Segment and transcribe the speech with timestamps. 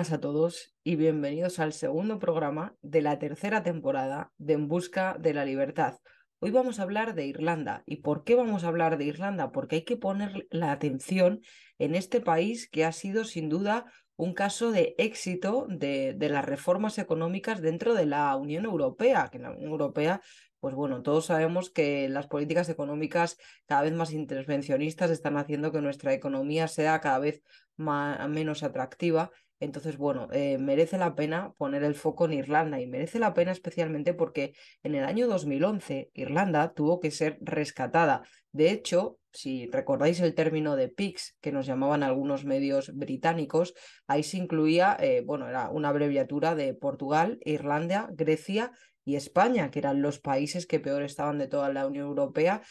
[0.00, 5.18] buenas a todos y bienvenidos al segundo programa de la tercera temporada de En Busca
[5.20, 5.98] de la Libertad.
[6.38, 7.82] Hoy vamos a hablar de Irlanda.
[7.84, 9.52] ¿Y por qué vamos a hablar de Irlanda?
[9.52, 11.42] Porque hay que poner la atención
[11.78, 16.96] en este país que ha sido sin duda un caso de éxito de, las reformas
[16.96, 20.22] económicas dentro de la Unión Europea, que en la Unión Europea
[20.60, 25.80] pues bueno, todos sabemos que las políticas económicas cada vez más intervencionistas están haciendo que
[25.80, 27.42] nuestra economía sea cada vez
[27.76, 29.30] menos atractiva.
[29.60, 33.52] Entonces, bueno, eh, merece la pena poner el foco en Irlanda y merece la pena
[33.52, 38.22] especialmente porque en el año 2011 Irlanda tuvo que ser rescatada.
[38.52, 43.74] De hecho, si recordáis el término de PIX, que nos llamaban algunos medios británicos,
[44.06, 48.72] ahí se incluía, eh, bueno, era una abreviatura de Portugal, Irlanda, Grecia
[49.04, 52.62] y España, que eran los países que peor estaban de toda la Unión Europea.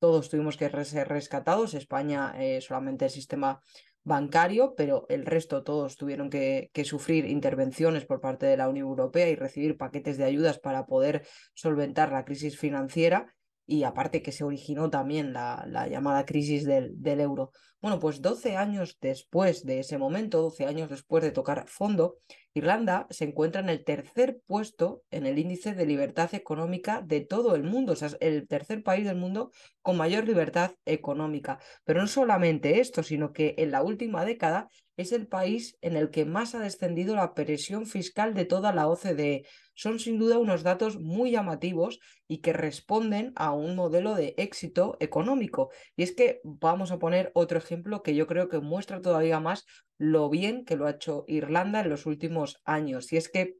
[0.00, 1.74] Todos tuvimos que ser rescatados.
[1.74, 3.60] España eh, solamente el sistema
[4.08, 9.28] bancario, pero el resto todos tuvieron que, sufrir intervenciones por parte de la Unión Europea
[9.28, 13.34] y recibir paquetes de ayudas para poder solventar la crisis financiera
[13.68, 17.52] y aparte que se originó también la, la llamada crisis del, del, euro.
[17.82, 22.16] Bueno, pues 12 años después de ese momento, 12 años después de tocar fondo,
[22.54, 27.54] Irlanda se encuentra en el tercer puesto en el índice de libertad económica de todo
[27.54, 29.50] el mundo, o sea, es el tercer país del mundo
[29.82, 31.60] con mayor libertad económica.
[31.84, 36.10] Pero no solamente esto, sino que en la última década es el país en el
[36.10, 39.46] que más ha descendido la presión fiscal de toda la OCDE.
[39.74, 44.96] Son sin duda unos datos muy llamativos y que responden a un modelo de éxito
[44.98, 45.70] económico.
[45.96, 49.64] Y es que vamos a poner otro ejemplo que yo creo que muestra todavía más
[49.98, 53.12] lo bien que lo ha hecho Irlanda en los últimos años.
[53.12, 53.56] Y es que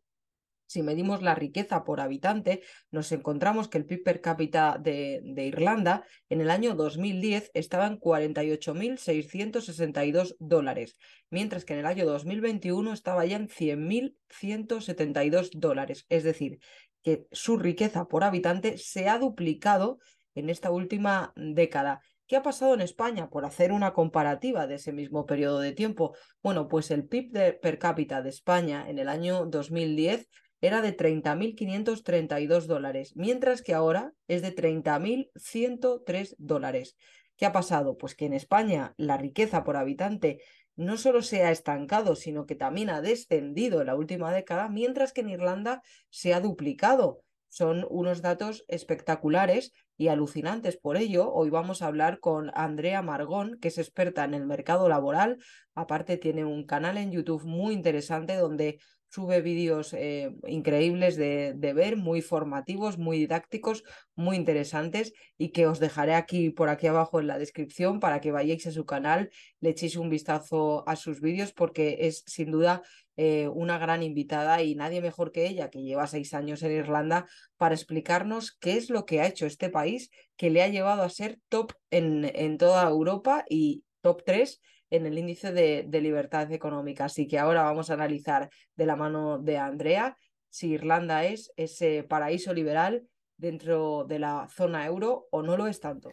[0.69, 6.05] si medimos la riqueza por habitante, nos encontramos que el PIB per cápita de, Irlanda
[6.29, 10.99] en el año 2010 estaba en 48.662 dólares,
[11.31, 16.05] mientras que en el año 2021 estaba ya en 100.172 dólares.
[16.11, 16.59] Es decir,
[17.03, 20.01] que su riqueza por habitante se ha duplicado
[20.35, 22.03] en esta última década.
[22.27, 23.31] ¿Qué ha pasado en España?
[23.31, 26.15] Por hacer una comparativa de ese mismo periodo de tiempo.
[26.43, 30.29] Bueno, pues el PIB per cápita de España en el año 2010
[30.61, 36.97] era de 30.532 dólares, mientras que ahora es de 30.103 dólares.
[37.37, 37.97] ¿Qué ha pasado?
[37.97, 40.41] Pues que en España la riqueza por habitante
[40.75, 45.13] no solo se ha estancado, sino que también ha descendido en la última década, mientras
[45.13, 47.23] que en Irlanda se ha duplicado.
[47.49, 50.77] Son unos datos espectaculares y alucinantes.
[50.77, 54.89] Por ello, hoy vamos a hablar con Andrea Margón, que es experta en el mercado
[54.89, 55.39] laboral.
[55.75, 58.79] Aparte, tiene un canal en YouTube muy interesante donde
[59.11, 65.67] sube vídeos eh, increíbles de, de, ver, muy formativos, muy didácticos, muy interesantes y que
[65.67, 69.31] os dejaré aquí por aquí abajo en la descripción para que vayáis a su canal,
[69.61, 72.83] le echéis un vistazo a sus vídeos porque es sin duda
[73.17, 77.27] eh, una gran invitada y nadie mejor que ella, que lleva seis años en Irlanda,
[77.57, 81.09] para explicarnos qué es lo que ha hecho este país que le ha llevado a
[81.09, 86.51] ser top en, en toda Europa y top 3 en el índice de, de, libertad
[86.53, 87.07] económica.
[87.07, 90.17] Así que ahora vamos a analizar de la mano de Andrea
[90.51, 93.07] si Irlanda es ese paraíso liberal
[93.37, 96.11] dentro de la zona euro o no lo es tanto.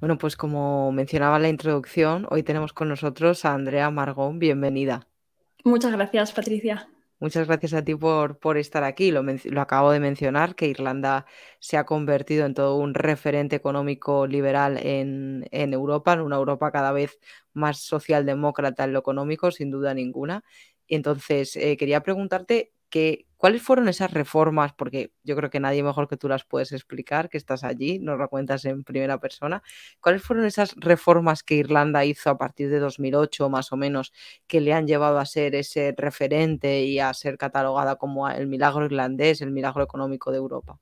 [0.00, 4.38] Bueno, pues como mencionaba en la introducción, hoy tenemos con nosotros a Andrea Margón.
[4.38, 5.06] Bienvenida.
[5.64, 6.88] Muchas gracias, Patricia.
[7.24, 9.10] Muchas gracias a ti por, por estar aquí.
[9.10, 9.22] Lo,
[9.62, 11.24] acabo de mencionar, que Irlanda
[11.58, 16.70] se ha convertido en todo un referente económico liberal en, en Europa, en una Europa
[16.70, 17.18] cada vez
[17.54, 20.44] más socialdemócrata en lo económico, sin duda ninguna.
[20.86, 26.06] Entonces, eh, quería preguntarte que, cuáles fueron esas reformas, porque yo creo que nadie mejor
[26.06, 29.64] que tú las puedes explicar, que estás allí, nos lo cuentas en primera persona.
[30.00, 34.12] ¿Cuáles fueron esas reformas que Irlanda hizo a partir de 2008 más o menos
[34.46, 38.84] que le han llevado a ser ese referente y a ser catalogada como el milagro
[38.84, 40.78] irlandés, el milagro económico de Europa?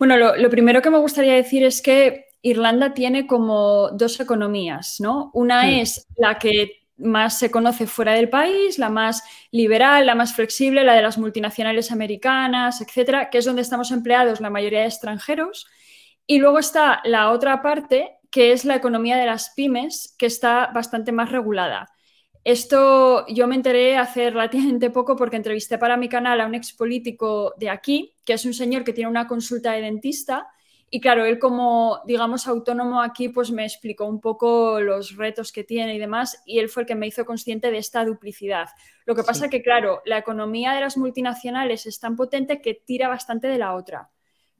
[0.00, 4.96] Bueno, lo, lo primero que me gustaría decir es que Irlanda tiene como dos economías,
[4.98, 5.30] ¿no?
[5.34, 5.80] Una sí.
[5.82, 10.84] es la que más se conoce fuera del país, la más liberal, la más flexible,
[10.84, 15.66] la de las multinacionales americanas, etcétera, que es donde estamos empleados la mayoría de extranjeros.
[16.26, 20.70] Y luego está la otra parte, que es la economía de las pymes, que está
[20.74, 21.88] bastante más regulada.
[22.44, 27.54] Esto yo me enteré hace relativamente poco porque entrevisté para mi canal a un expolítico
[27.58, 30.46] de aquí, que es un señor que tiene una consulta de dentista
[30.96, 35.62] y claro, él como, digamos, autónomo aquí, pues me explicó un poco los retos que
[35.62, 38.70] tiene y demás, y él fue el que me hizo consciente de esta duplicidad.
[39.04, 39.50] Lo que pasa sí.
[39.50, 43.74] que, claro, la economía de las multinacionales es tan potente que tira bastante de la
[43.74, 44.08] otra.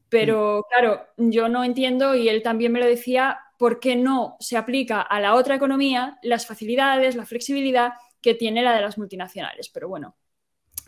[0.09, 4.57] Pero, claro, yo no entiendo, y él también me lo decía, por qué no se
[4.57, 9.69] aplica a la otra economía las facilidades, la flexibilidad que tiene la de las multinacionales.
[9.69, 10.15] Pero bueno,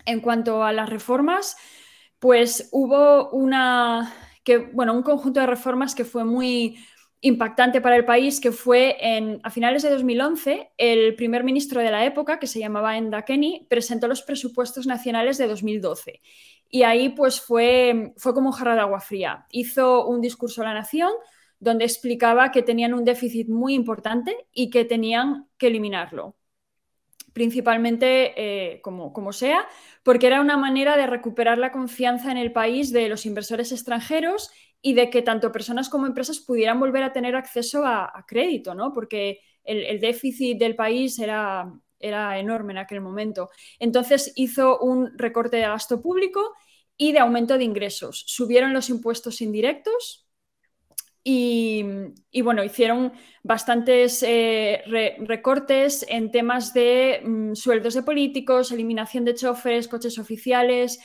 [0.06, 1.58] en cuanto a las reformas,
[2.20, 4.14] pues hubo una,
[4.44, 6.78] que, bueno, un conjunto de reformas que fue muy
[7.22, 11.92] impactante para el país, que fue en, a finales de 2011, el primer ministro de
[11.92, 16.22] la época, que se llamaba Enda Kenny, presentó los presupuestos nacionales de 2012.
[16.70, 19.46] Y ahí pues fue, fue como un de agua fría.
[19.52, 21.12] Hizo un discurso a la nación
[21.60, 26.39] donde explicaba que tenían un déficit muy importante y que tenían que eliminarlo
[27.40, 29.66] principalmente eh, como, como, sea,
[30.04, 34.52] porque era una manera de recuperar la confianza en el país de los inversores extranjeros
[34.82, 38.92] y de que tanto personas como empresas pudieran volver a tener acceso a, crédito, ¿no?
[38.92, 43.50] Porque el, déficit del país era, era enorme en aquel momento.
[43.80, 46.42] Entonces hizo un recorte de gasto público
[46.98, 48.26] y de aumento de ingresos.
[48.28, 50.28] Subieron los impuestos indirectos,
[51.32, 54.84] y, bueno, hicieron bastantes eh,
[55.20, 61.00] recortes en temas de mm, sueldos de políticos, eliminación de choferes, coches oficiales,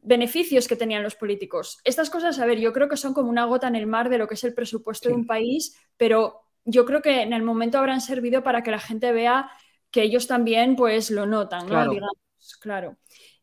[0.00, 1.78] beneficios que tenían los políticos.
[1.82, 4.18] Estas cosas, a ver, yo creo que son como una gota en el mar de
[4.18, 7.78] lo que es el presupuesto de un país, pero yo creo que en el momento
[7.78, 9.50] habrán servido para que la gente vea
[9.90, 11.90] que ellos también pues lo notan, ¿no?
[11.90, 12.16] Digamos,
[12.60, 12.96] claro.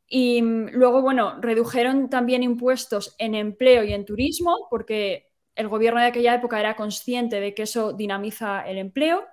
[0.07, 5.24] Y mm, luego, bueno, redujeron también impuestos en empleo y en turismo, porque
[5.55, 9.25] el gobierno de aquella época era consciente de que eso dinamiza el empleo.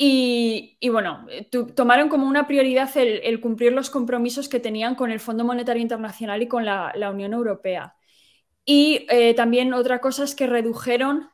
[0.00, 1.26] Y, bueno,
[1.74, 6.40] tomaron como una prioridad el, cumplir los compromisos que tenían con el Fondo Monetario Internacional
[6.40, 7.96] y con la, Unión Europea.
[8.64, 11.30] Y eh, también otra cosa es que redujeron,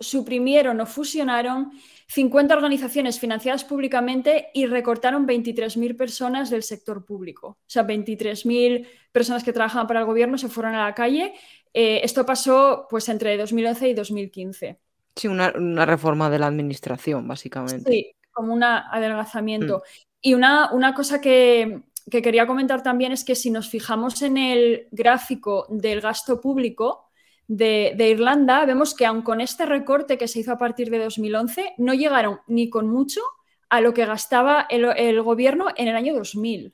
[0.00, 1.72] suprimieron o fusionaron
[2.08, 7.48] 50 organizaciones financiadas públicamente y recortaron 23.000 personas del sector público.
[7.48, 11.34] O sea, 23.000 personas que trabajaban para el gobierno se fueron a la calle
[11.74, 14.78] eh, esto pasó pues entre 2011 y 2015.
[15.16, 15.50] Sí, una,
[15.84, 17.90] reforma de la administración, básicamente.
[17.90, 19.78] Sí, como un adelgazamiento.
[19.78, 19.82] Mm.
[20.22, 24.88] Y una, una cosa que, quería comentar también es que si nos fijamos en el
[24.92, 27.10] gráfico del gasto público
[27.46, 31.74] de, Irlanda, vemos que aun con este recorte que se hizo a partir de 2011,
[31.78, 33.20] no llegaron ni con mucho
[33.68, 36.72] a lo que gastaba el, el gobierno en el año 2000.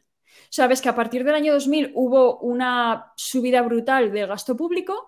[0.51, 5.07] Sabes que a partir del año 2000 hubo una subida brutal del gasto público,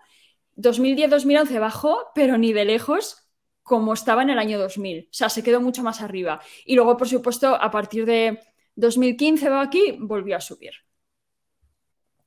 [0.56, 3.28] 2010-2011 bajó, pero ni de lejos
[3.62, 5.08] como estaba en el año 2000.
[5.10, 6.40] O sea, se quedó mucho más arriba.
[6.64, 8.40] Y luego, por supuesto, a partir de
[8.76, 10.72] 2015 va aquí, volvió a subir.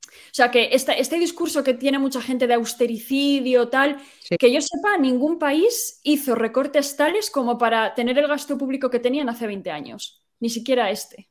[0.07, 3.97] O sea, que este discurso que tiene mucha gente de austericidio, tal,
[4.37, 8.99] que yo sepa, ningún país hizo recortes tales como para tener el gasto público que
[8.99, 10.25] tenían hace 20 años.
[10.39, 11.29] Ni siquiera este.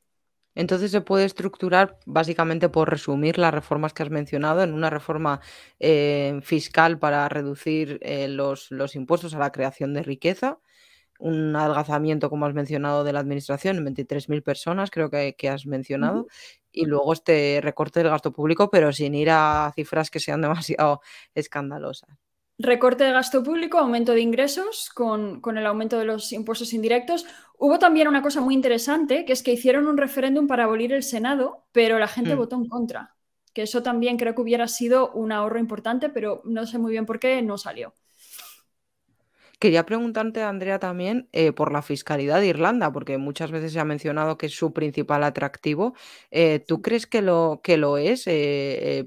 [0.55, 5.41] Entonces se puede estructurar, básicamente por resumir las reformas que has mencionado, en una reforma
[5.81, 10.59] eh, fiscal para reducir eh, los, impuestos a la creación de riqueza,
[11.19, 16.27] un adelgazamiento, como has mencionado, de la administración en 23.000 personas, creo que, has mencionado,
[16.73, 21.01] y luego este recorte del gasto público, pero sin ir a cifras que sean demasiado
[21.35, 22.24] escandalosas.
[22.59, 27.27] Recorte de gasto público, aumento de ingresos con, el aumento de los impuestos indirectos.
[27.59, 31.03] Hubo también una cosa muy interesante, que es que hicieron un referéndum para abolir el
[31.03, 32.39] Senado, pero la gente mm.
[32.39, 33.17] votó en contra.
[33.53, 37.07] Que eso también creo que hubiera sido un ahorro importante, pero no sé muy bien
[37.07, 37.93] por qué no salió.
[39.65, 43.85] Quería preguntarte, Andrea, también eh, por la fiscalidad de Irlanda, porque muchas veces se ha
[43.87, 45.95] mencionado que es su principal atractivo.
[46.31, 48.25] Eh, ¿Tú crees que lo, que lo es?
[48.27, 49.07] Eh,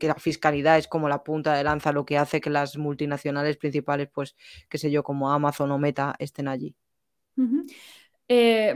[0.00, 3.58] que la fiscalidad es como la punta de lanza, lo que hace que las multinacionales
[3.58, 4.34] principales, pues,
[4.70, 6.74] qué sé yo, como Amazon o Meta, estén allí.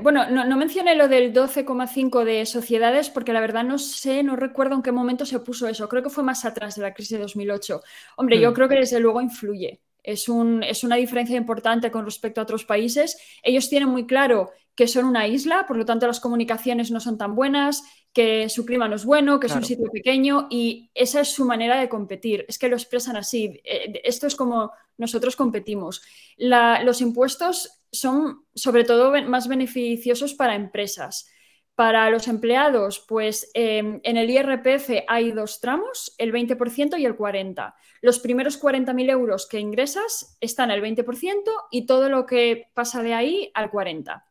[0.02, 4.36] bueno, no, no, mencioné lo del 12,5 de sociedades porque la verdad no sé, no
[4.36, 5.88] recuerdo en qué momento se puso eso.
[5.88, 7.80] Creo que fue más atrás de la crisis de 2008.
[8.18, 8.54] Hombre, yo mm.
[8.54, 9.80] creo que desde luego influye.
[10.02, 13.18] Es, una diferencia importante con respecto a otros países.
[13.42, 17.18] Ellos tienen muy claro que son una isla, por lo tanto las comunicaciones no son
[17.18, 17.82] tan buenas,
[18.12, 21.44] que su clima no es bueno, que es un sitio pequeño y esa es su
[21.44, 22.44] manera de competir.
[22.48, 23.60] Es que lo expresan así.
[23.64, 26.02] Eh, esto es como nosotros competimos.
[26.36, 31.28] los impuestos son sobre todo más beneficiosos para empresas.
[31.74, 37.16] Para los empleados, pues em, en el IRPF hay dos tramos, el 20% y el
[37.16, 37.74] 40%.
[38.02, 43.14] Los primeros 40.000 euros que ingresas están al 20% y todo lo que pasa de
[43.14, 44.22] ahí al 40%.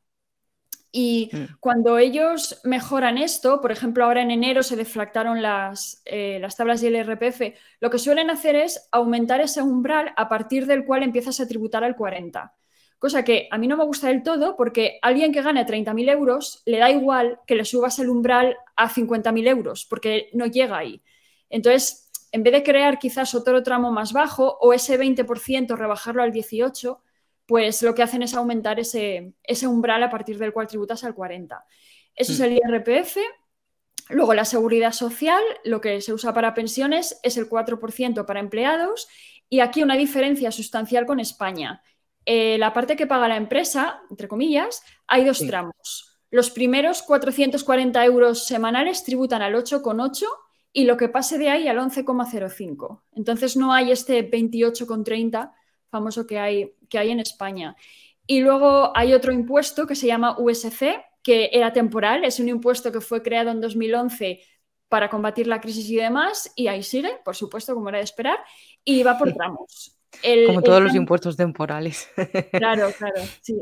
[0.92, 1.58] Y mm.
[1.60, 6.82] cuando ellos mejoran esto, por ejemplo, ahora en enero se deflactaron las, eh, las tablas
[6.82, 11.40] del IRPF, lo que suelen hacer es aumentar ese umbral a partir del cual empiezas
[11.40, 12.52] a tributar al 40%
[13.02, 16.62] cosa que a mí no me gusta del todo porque alguien que gane 30.000 euros
[16.68, 21.02] le da igual que le subas el umbral a 50.000 euros porque no llega ahí.
[21.50, 26.32] Entonces, en vez de crear quizás otro tramo más bajo o ese 20% rebajarlo al
[26.32, 27.00] 18%,
[27.48, 31.16] pues lo que hacen es aumentar ese, ese umbral a partir del cual tributas al
[31.16, 31.66] 40.
[32.16, 32.44] Eso es Mm.
[32.44, 33.18] el IRPF.
[34.10, 39.08] Luego la seguridad social, lo que se usa para pensiones es el 4% para empleados
[39.50, 41.82] y aquí una diferencia sustancial con España.
[42.26, 45.48] Eh, la parte que paga la empresa, entre comillas, hay dos Sí.
[45.48, 46.20] tramos.
[46.30, 50.28] Los primeros 440 euros semanales tributan al 8,8
[50.72, 53.04] y lo que pase de ahí al 11,05.
[53.14, 55.54] Entonces no hay este 28,30
[55.90, 57.76] famoso que hay, que hay en España.
[58.28, 62.92] Y luego hay otro impuesto que se llama USC, que era temporal, es un impuesto
[62.92, 64.42] que fue creado en 2011
[64.88, 68.40] para combatir la crisis y demás, y ahí sigue, por supuesto, como era de esperar,
[68.86, 69.98] y va por tramos.
[70.22, 72.10] El- Como el todos los impuestos temporales.
[72.58, 73.56] Claro, claro, sí.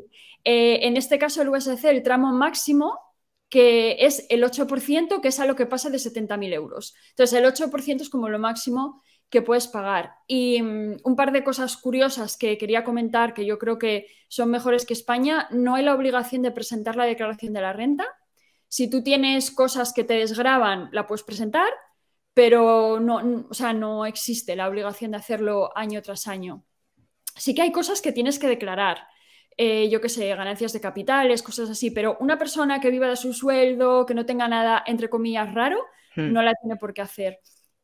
[0.43, 2.99] Eh, en este caso, el USC, el tramo máximo,
[3.49, 6.95] que es el 8%, que es a lo que pasa de 70.000 euros.
[7.11, 10.15] Entonces, el 8% es como lo máximo que puedes pagar.
[10.27, 14.49] Y mm, un par de cosas curiosas que quería comentar, que yo creo que son
[14.51, 18.05] mejores que España, no hay la obligación de presentar la declaración de la renta.
[18.67, 21.71] Si tú tienes cosas que te desgraban, la puedes presentar,
[22.39, 26.63] pero no, o sea, no existe la obligación de hacerlo año tras año.
[27.35, 28.99] Sí que hay cosas que tienes que declarar.
[29.57, 33.17] Eh, yo qué sé, ganancias de capitales, cosas así, pero una persona que viva de
[33.17, 35.83] su sueldo, que no tenga nada, entre comillas, raro,
[36.15, 36.31] Mm.
[36.31, 37.39] no la tiene por qué hacer.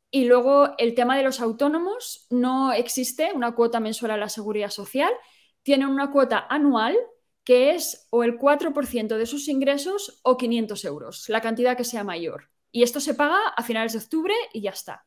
[0.09, 4.69] Y luego el tema de los autónomos, no existe una cuota mensual a la seguridad
[4.69, 5.11] social,
[5.63, 6.95] tienen una cuota anual
[7.43, 12.05] que es o el 4% de sus ingresos o 500 euros, la cantidad que sea
[12.05, 12.54] mayor.
[12.75, 15.05] Y esto se paga a finales de octubre y ya está.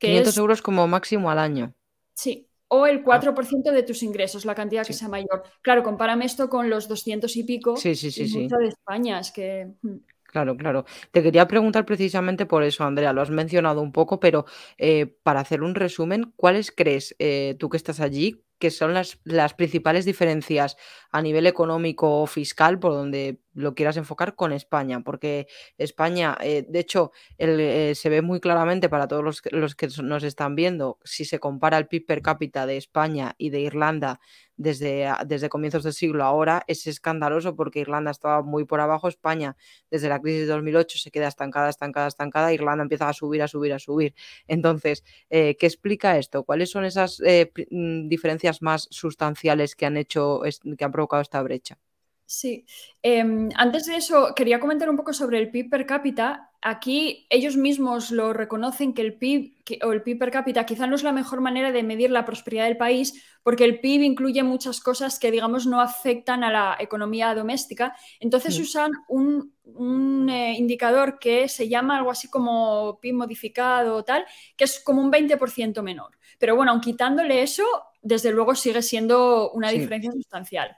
[0.00, 1.72] Que 500 es- euros como máximo al año.
[2.14, 4.98] Sí, o el 4% de tus ingresos, la cantidad que Sí.
[4.98, 5.44] sea mayor.
[5.62, 8.48] Claro, compárame esto con los 200 y pico Sí, sí, sí, sí.
[8.48, 9.74] de España, es que...
[9.82, 10.84] mm, Claro, claro.
[11.12, 14.44] Te quería preguntar precisamente por eso, Andrea, lo has mencionado un poco, pero
[14.76, 19.18] eh, para hacer un resumen, ¿cuáles crees, eh, tú que estás allí, que son las,
[19.24, 20.76] las principales diferencias
[21.10, 25.00] a nivel económico o fiscal, por donde lo quieras enfocar, con España?
[25.00, 25.46] Porque
[25.78, 30.22] España, eh, de hecho, eh, se ve muy claramente para todos los, los que nos
[30.22, 34.20] están viendo, si se compara el PIB per cápita de España y de Irlanda
[34.56, 39.56] desde, desde comienzos del siglo ahora, es escandaloso porque Irlanda estaba muy por abajo, España
[39.90, 43.48] desde la crisis de 2008 se queda estancada, estancada, estancada, Irlanda empieza a subir, a
[43.48, 44.14] subir, a subir.
[44.46, 46.44] Entonces, eh, ¿qué explica esto?
[46.44, 48.08] ¿Cuáles son esas mm,
[48.44, 50.40] diferencias más sustanciales que han hecho,
[50.78, 51.78] que han provocado esta brecha?
[52.26, 52.64] Sí.
[53.02, 56.50] Em, antes de eso, quería comentar un poco sobre el PIB per cápita.
[56.62, 60.86] Aquí ellos mismos lo reconocen que el PIB que- o el PIB per cápita quizá
[60.86, 64.42] no es la mejor manera de medir la prosperidad del país porque el PIB incluye
[64.42, 67.94] muchas cosas que, digamos, no afectan a la economía doméstica.
[68.18, 74.04] Entonces usan un, un, eh, indicador que se llama algo así como PIB modificado o
[74.04, 74.24] tal,
[74.56, 76.16] que es como un 20% menor.
[76.38, 77.64] Pero bueno, aun quitándole eso,
[78.04, 79.78] desde luego sigue siendo una Sí.
[79.78, 80.76] diferencia sustancial.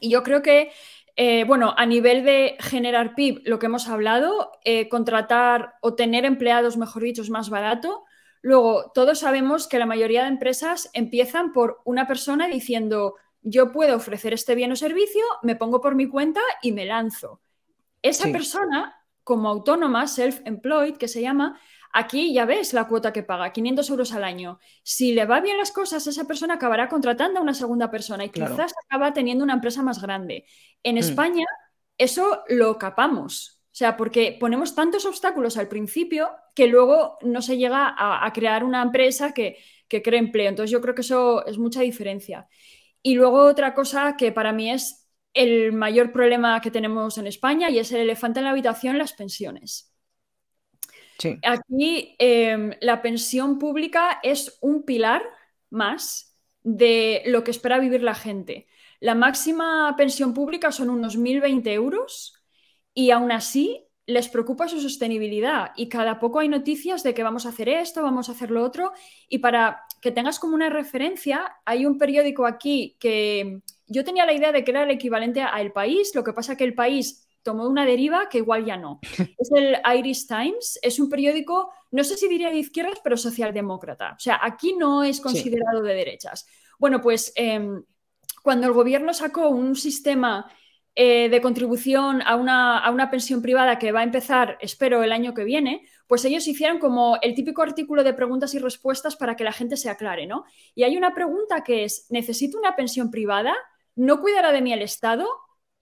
[0.00, 0.70] Y yo creo que,
[1.16, 6.24] eh, bueno, a nivel de generar PIB, lo que hemos hablado, eh, contratar o tener
[6.24, 8.04] empleados, mejor dicho, es más barato.
[8.42, 13.96] Luego, todos sabemos que la mayoría de empresas empiezan por una persona diciendo, yo puedo
[13.96, 17.40] ofrecer este bien o servicio, me pongo por mi cuenta y me lanzo.
[18.02, 18.32] Esa Sí.
[18.32, 18.94] persona,
[19.24, 21.60] como autónoma, self-employed, que se llama,
[21.92, 24.58] aquí ya ves la cuota que paga, 500 euros al año.
[24.82, 28.30] Si le va bien las cosas, esa persona acabará contratando a una segunda persona y
[28.30, 28.56] Claro.
[28.56, 30.46] quizás acaba teniendo una empresa más grande.
[30.82, 30.98] En Mm.
[30.98, 31.44] España,
[31.98, 33.60] eso lo capamos.
[33.66, 38.32] O sea, porque ponemos tantos obstáculos al principio que luego no se llega a, a
[38.32, 39.56] crear una empresa que,
[39.88, 40.48] que cree empleo.
[40.50, 42.48] Entonces yo creo que eso es mucha diferencia.
[43.02, 47.70] Y luego otra cosa que para mí es el mayor problema que tenemos en España
[47.70, 49.91] y es el elefante en la habitación, las pensiones.
[51.42, 55.22] Aquí eh, la pensión pública es un pilar
[55.70, 58.66] más de lo que espera vivir la gente.
[59.00, 62.34] La máxima pensión pública son unos 1.020 euros
[62.94, 65.72] y aún así les preocupa su sostenibilidad.
[65.76, 68.62] Y cada poco hay noticias de que vamos a hacer esto, vamos a hacer lo
[68.62, 68.92] otro.
[69.28, 74.32] Y para que tengas como una referencia, hay un periódico aquí que yo tenía la
[74.32, 77.26] idea de que era el equivalente a El País, lo que pasa que El País
[77.42, 79.00] tomó una deriva que igual ya no.
[79.38, 84.14] Es el Irish Times, es un periódico, no sé si diría de izquierdas, pero socialdemócrata.
[84.16, 86.46] O sea, aquí no es considerado de derechas.
[86.78, 87.60] Bueno, pues eh,
[88.42, 90.50] cuando el gobierno sacó un sistema
[90.94, 95.12] eh, de contribución a una, a una, pensión privada que va a empezar, espero, el
[95.12, 99.34] año que viene, pues ellos hicieron como el típico artículo de preguntas y respuestas para
[99.34, 100.44] que la gente se aclare, ¿no?
[100.74, 103.54] Y hay una pregunta que es, ¿necesito una pensión privada?
[103.96, 105.26] ¿No cuidará de mí el Estado?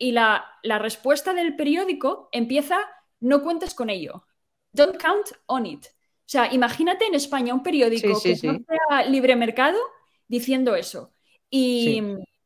[0.03, 2.79] Y la, la respuesta del periódico empieza,
[3.21, 4.25] no cuentes con ello.
[4.73, 5.85] Don't count on it.
[5.85, 8.47] O sea, imagínate en España un periódico sí, sí, que sí.
[8.47, 9.79] no sea libre mercado
[10.27, 11.13] diciendo eso.
[11.51, 12.03] Y,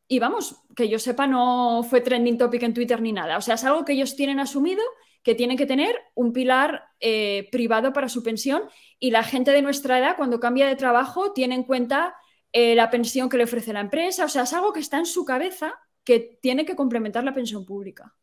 [0.09, 3.39] y vamos, que yo sepa, no fue trending topic en Twitter ni nada.
[3.39, 4.83] O sea, es algo que ellos tienen asumido,
[5.23, 8.65] que tienen que tener un pilar eh, privado para su pensión
[8.99, 12.17] y la gente de nuestra edad, cuando cambia de trabajo, tiene en cuenta
[12.53, 14.25] eh, la pensión que le ofrece la empresa.
[14.25, 17.65] O sea, es algo que está en su cabeza que tiene que complementar la pensión
[17.65, 18.15] pública.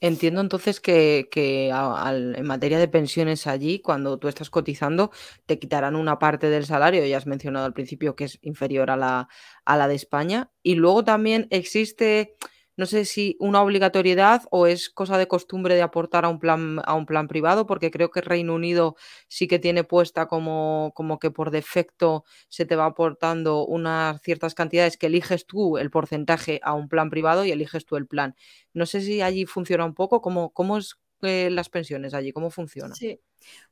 [0.00, 5.12] Entiendo entonces que, en materia de pensiones allí, cuando tú estás cotizando,
[5.46, 8.96] te quitarán una parte del salario, ya has mencionado al principio que es inferior a
[8.96, 9.28] la,
[9.64, 12.36] a la de España, y luego también existe
[12.76, 16.80] no sé si una obligatoriedad o es cosa de costumbre de aportar a un plan,
[16.84, 18.96] a un plan privado, porque creo que Reino Unido
[19.28, 24.54] sí que tiene puesta como, como que por defecto se te va aportando unas ciertas
[24.54, 28.34] cantidades que eliges tú el porcentaje a un plan privado y eliges tú el plan.
[28.72, 32.32] No sé si allí funciona un poco, ¿cómo, cómo es eh, las pensiones allí?
[32.32, 32.94] ¿Cómo funciona?
[32.94, 33.20] Sí.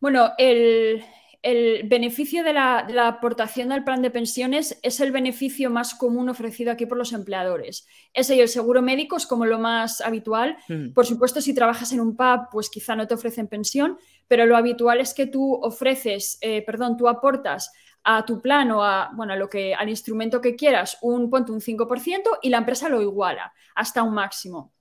[0.01, 1.05] Bueno, el,
[1.43, 6.71] el beneficio de la, aportación al plan de pensiones es el beneficio más común ofrecido
[6.71, 7.87] aquí por los empleadores.
[8.13, 10.59] Ese y el seguro médico es como lo más habitual.
[10.69, 10.93] Mm.
[10.93, 14.57] Por supuesto, si trabajas en un pub, pues quizá no te ofrecen pensión, pero lo
[14.57, 17.73] habitual es que tú ofreces, eh, perdón, tú aportas
[18.05, 21.61] a tu plan o a, bueno, lo que, al instrumento que quieras un, punto un
[21.61, 24.73] 5% y la empresa lo iguala hasta un máximo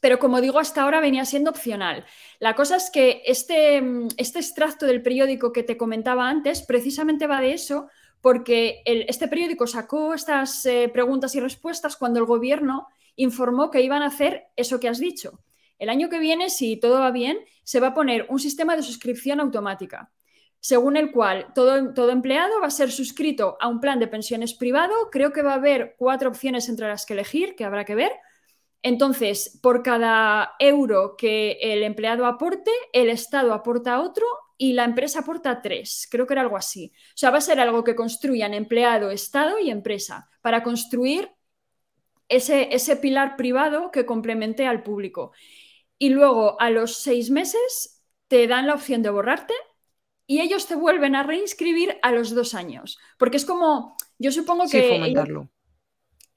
[0.00, 2.04] pero como digo, hasta ahora venía siendo opcional.
[2.38, 3.82] La cosa es que este,
[4.16, 7.88] este extracto del periódico que te comentaba antes precisamente va de eso,
[8.22, 14.02] porque este periódico sacó estas eh, preguntas y respuestas cuando el gobierno informó que iban
[14.02, 15.40] a hacer eso que has dicho.
[15.78, 18.82] El año que viene, si todo va bien, se va a poner un sistema de
[18.82, 20.10] suscripción automática,
[20.60, 24.52] según el cual todo, todo empleado va a ser suscrito a un plan de pensiones
[24.52, 24.92] privado.
[25.10, 28.12] Creo que va a haber cuatro opciones entre las que elegir, que habrá que ver
[28.82, 34.24] entonces, por cada euro que el empleado aporte, el Estado aporta otro
[34.56, 36.08] y la empresa aporta tres.
[36.10, 36.92] Creo que era algo así.
[36.94, 41.30] O sea, va a ser algo que construyan empleado, Estado y empresa para construir
[42.28, 45.32] ese, ese pilar privado que complemente al público.
[45.98, 49.54] Y luego, a los seis meses, te dan la opción de borrarte
[50.26, 52.98] y ellos te vuelven a reinscribir a los dos años.
[53.18, 55.12] Porque es como, yo supongo que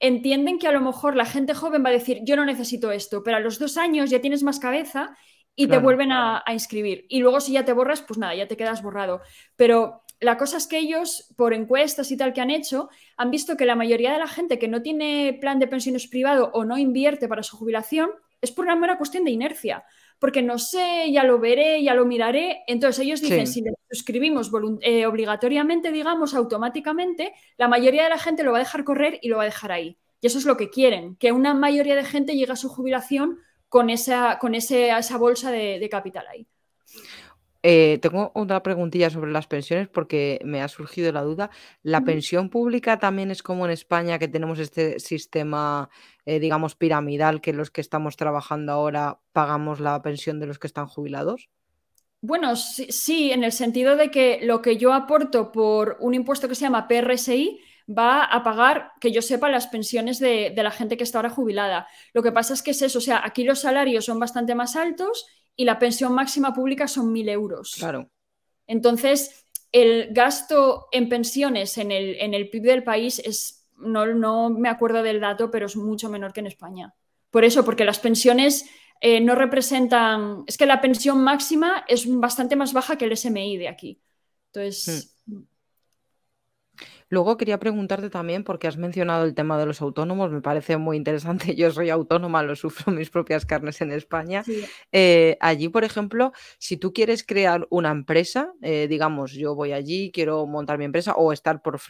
[0.06, 3.22] entienden que a lo mejor la gente joven va a decir, yo no necesito esto,
[3.22, 5.16] pero a los dos años ya tienes más cabeza
[5.56, 7.06] y te vuelven a, inscribir.
[7.08, 9.22] Y luego si ya te borras, pues nada, ya te quedas borrado.
[9.56, 13.56] Pero la cosa es que ellos, por encuestas y tal que han hecho, han visto
[13.56, 16.76] que la mayoría de la gente que no tiene plan de pensiones privado o no
[16.76, 18.10] invierte para su jubilación
[18.42, 19.84] es por una mera cuestión de inercia.
[20.18, 22.62] Porque no sé, ya lo veré, ya lo miraré.
[22.66, 24.50] Entonces ellos dicen, si le suscribimos
[24.80, 29.28] eh, obligatoriamente, digamos, automáticamente, la mayoría de la gente lo va a dejar correr y
[29.28, 29.98] lo va a dejar ahí.
[30.20, 33.38] Y eso es lo que quieren, que una mayoría de gente llegue a su jubilación
[33.68, 36.46] con esa, con esa bolsa de, capital ahí.
[37.66, 41.48] Eh, tengo otra preguntilla sobre las pensiones porque me ha surgido la duda.
[41.82, 45.88] ¿La pensión pública también es como en España que tenemos este sistema,
[46.26, 50.66] eh, digamos, piramidal, que los que estamos trabajando ahora pagamos la pensión de los que
[50.66, 51.48] están jubilados?
[52.20, 56.54] Bueno, sí, en el sentido de que lo que yo aporto por un impuesto que
[56.54, 61.04] se llama PRSI va a pagar, que yo sepa, las pensiones de, la gente que
[61.04, 61.88] está ahora jubilada.
[62.12, 64.76] Lo que pasa es que es eso, o sea, aquí los salarios son bastante más
[64.76, 67.74] altos y la pensión máxima pública son mil euros.
[67.78, 68.10] Claro.
[68.66, 74.50] Entonces, el gasto en pensiones en el, en el PIB del país es, no, no
[74.50, 76.94] me acuerdo del dato, pero es mucho menor que en España.
[77.30, 78.64] Por eso, porque las pensiones
[79.00, 83.56] eh, no representan, es que la pensión máxima es bastante más baja que el SMI
[83.56, 84.00] de aquí.
[84.52, 85.06] Entonces...
[85.10, 85.13] Hmm.
[87.14, 90.96] Luego quería preguntarte también, porque has mencionado el tema de los autónomos, me parece muy
[90.96, 91.54] interesante.
[91.56, 94.42] Yo soy autónoma, lo sufro mis propias carnes en España.
[94.90, 100.10] Eh, allí, por ejemplo, si tú quieres crear una empresa, eh, digamos, yo voy allí,
[100.12, 101.80] quiero montar mi empresa o estar por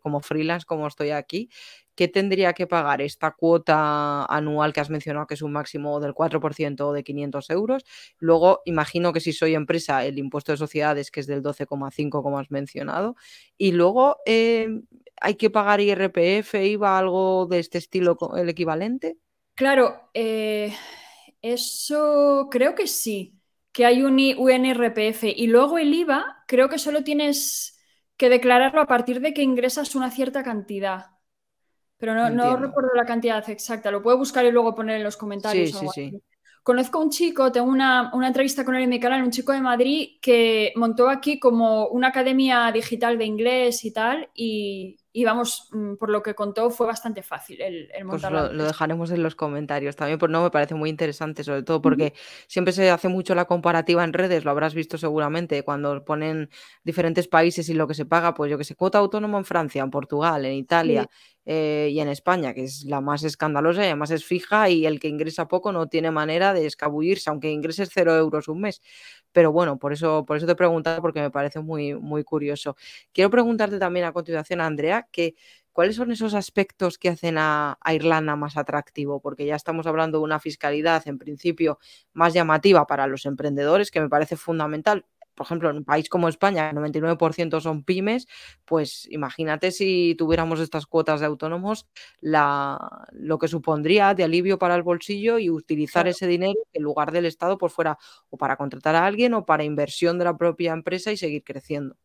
[0.00, 1.50] como freelance, como estoy aquí,
[1.98, 6.14] ¿qué tendría que pagar esta cuota anual que has mencionado, que es un máximo del
[6.14, 7.84] 4% o de 500 euros?
[8.20, 12.38] Luego, imagino que si soy empresa, el impuesto de sociedades, que es del 12,5, como
[12.38, 13.16] has mencionado.
[13.56, 14.84] Y luego, em,
[15.20, 19.16] ¿hay que pagar IRPF, IVA, algo de este estilo, el equivalente?
[19.56, 20.72] Claro, eh,
[21.42, 23.40] eso creo que sí,
[23.72, 25.24] que hay un UNRPF.
[25.24, 27.76] Y luego el IVA, creo que solo tienes
[28.16, 31.17] que declararlo a partir de que ingresas una cierta cantidad.
[31.98, 33.90] Pero no, recuerdo la cantidad exacta.
[33.90, 35.70] Lo puedo buscar y luego poner en los comentarios.
[35.70, 36.22] Sí, sí, sí.
[36.68, 39.60] Conozco a un chico, tengo una, entrevista con él en mi canal, un chico de
[39.62, 45.70] Madrid que montó aquí como una academia digital de inglés y tal, y, y vamos,
[45.72, 49.34] mm, por lo que contó, fue bastante fácil el, el pues lo, dejaremos en los
[49.34, 52.12] comentarios también, pues no me parece muy interesante, sobre todo porque
[52.46, 56.50] siempre se hace mucho la comparativa en redes, lo habrás visto seguramente, cuando ponen
[56.84, 59.82] diferentes países y lo que se paga, pues yo que sé, cuota autónoma en Francia,
[59.82, 61.08] en Portugal, en Italia.
[61.50, 65.00] Eh, y en España, que es la más escandalosa y además es fija y el
[65.00, 68.82] que ingresa poco no tiene manera de escabullirse, aunque ingreses cero euros un mes.
[69.32, 72.76] Pero bueno, por eso, por eso te he preguntado, porque me parece muy, muy curioso.
[73.14, 75.08] Quiero preguntarte también a continuación, Andrea,
[75.72, 79.20] ¿cuáles son esos aspectos que hacen a, Irlanda más atractivo?
[79.20, 81.78] Porque ya estamos hablando de una fiscalidad, en principio,
[82.12, 85.06] más llamativa para los emprendedores, que me parece fundamental
[85.38, 88.26] por ejemplo, en un país como España, el 99% son pymes,
[88.64, 91.86] pues imagínate si tuviéramos estas cuotas de autónomos,
[92.20, 97.12] la, lo que supondría de alivio para el bolsillo y utilizar ese dinero en lugar
[97.12, 97.98] del Estado por fuera
[98.30, 101.96] o para contratar a alguien o para inversión de la propia empresa y seguir creciendo.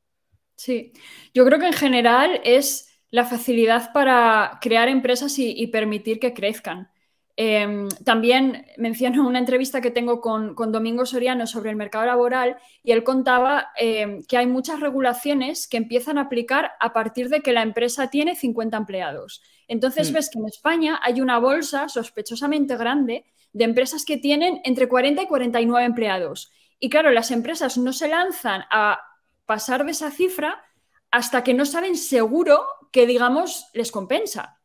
[0.55, 0.93] Sí,
[1.33, 6.92] yo creo que en general es la facilidad para crear empresas y permitir que crezcan.
[7.35, 12.91] Em, también menciono una entrevista que tengo con, Domingo Soriano sobre el mercado laboral y
[12.91, 17.51] él contaba em, que hay muchas regulaciones que empiezan a aplicar a partir de que
[17.51, 19.41] la empresa tiene 50 empleados.
[19.67, 20.13] Entonces mm.
[20.13, 25.23] ves que en España hay una bolsa sospechosamente grande de empresas que tienen entre 40
[25.23, 26.51] y 49 empleados.
[26.79, 28.99] Y claro, las empresas no se lanzan a
[29.45, 30.63] pasar de esa cifra
[31.09, 34.59] hasta que no saben seguro que, digamos, les compensa.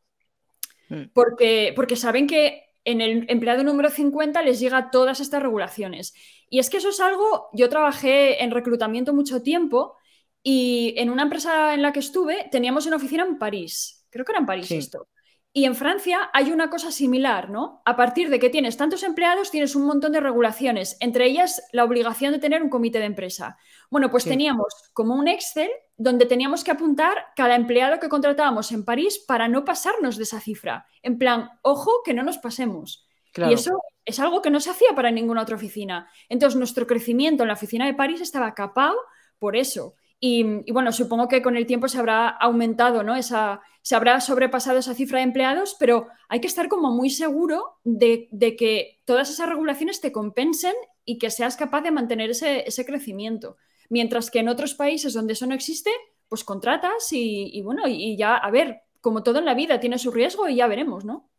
[0.88, 1.10] Mm.
[1.12, 6.14] Porque, porque saben que en el empleado número 50 les llega todas estas regulaciones.
[6.48, 9.96] Y es que eso es algo, yo trabajé en reclutamiento mucho tiempo
[10.42, 14.32] y en una empresa en la que estuve teníamos una oficina en París, creo que
[14.32, 15.08] era en París esto.
[15.52, 17.82] Y en Francia hay una cosa similar, ¿no?
[17.84, 21.84] A partir de que tienes tantos empleados, tienes un montón de regulaciones, entre ellas la
[21.84, 23.56] obligación de tener un comité de empresa.
[23.90, 28.84] Bueno, pues teníamos como un Excel donde teníamos que apuntar cada empleado que contratábamos en
[28.84, 30.86] París para no pasarnos de esa cifra.
[31.02, 33.06] En plan, ojo, que no nos pasemos.
[33.36, 36.10] Y eso es algo que no se hacía para ninguna otra oficina.
[36.28, 38.96] Entonces, nuestro crecimiento en la oficina de París estaba capado
[39.38, 39.94] por eso.
[40.20, 43.14] Y, bueno, supongo que con el tiempo se habrá aumentado, ¿no?
[43.14, 47.78] Esa, se habrá sobrepasado esa cifra de empleados, pero hay que estar como muy seguro
[47.84, 50.74] de, que todas esas regulaciones te compensen
[51.06, 53.56] y que seas capaz de mantener ese, crecimiento.
[53.88, 55.90] Mientras que en otros países donde eso no existe,
[56.28, 59.98] pues contratas y, y bueno, y ya, a ver, como todo en la vida tiene
[59.98, 61.30] su riesgo y ya veremos, ¿no?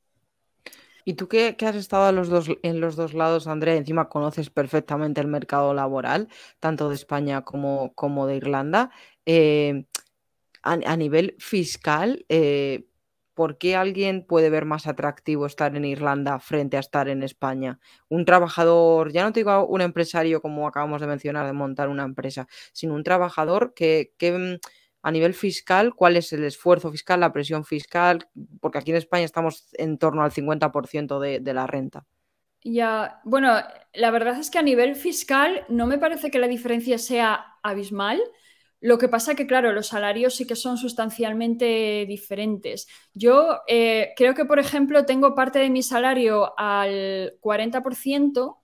[1.05, 5.21] Y tú que, has estado los dos, en los dos lados, Andrea, encima conoces perfectamente
[5.21, 8.89] el mercado laboral, tanto de España como, como de Irlanda,
[9.27, 9.85] eh,
[10.63, 12.87] a, nivel fiscal, eh,
[13.33, 17.79] ¿por qué alguien puede ver más atractivo estar en Irlanda frente a estar en España?
[18.09, 22.03] Un trabajador, ya no te digo un empresario como acabamos de mencionar, de montar una
[22.03, 24.59] empresa, sino un trabajador que, que
[25.01, 28.27] a nivel fiscal, cuál es el esfuerzo fiscal, la presión fiscal,
[28.59, 32.05] porque aquí en España estamos en torno al 50% de, de la renta.
[32.61, 33.55] Ya, bueno,
[33.93, 38.19] la verdad es que a nivel fiscal no me parece que la diferencia sea abismal.
[38.81, 42.87] Lo que pasa que, claro, los salarios sí que son sustancialmente diferentes.
[43.13, 48.59] Yo eh, creo que, por ejemplo, tengo parte de mi salario al 40%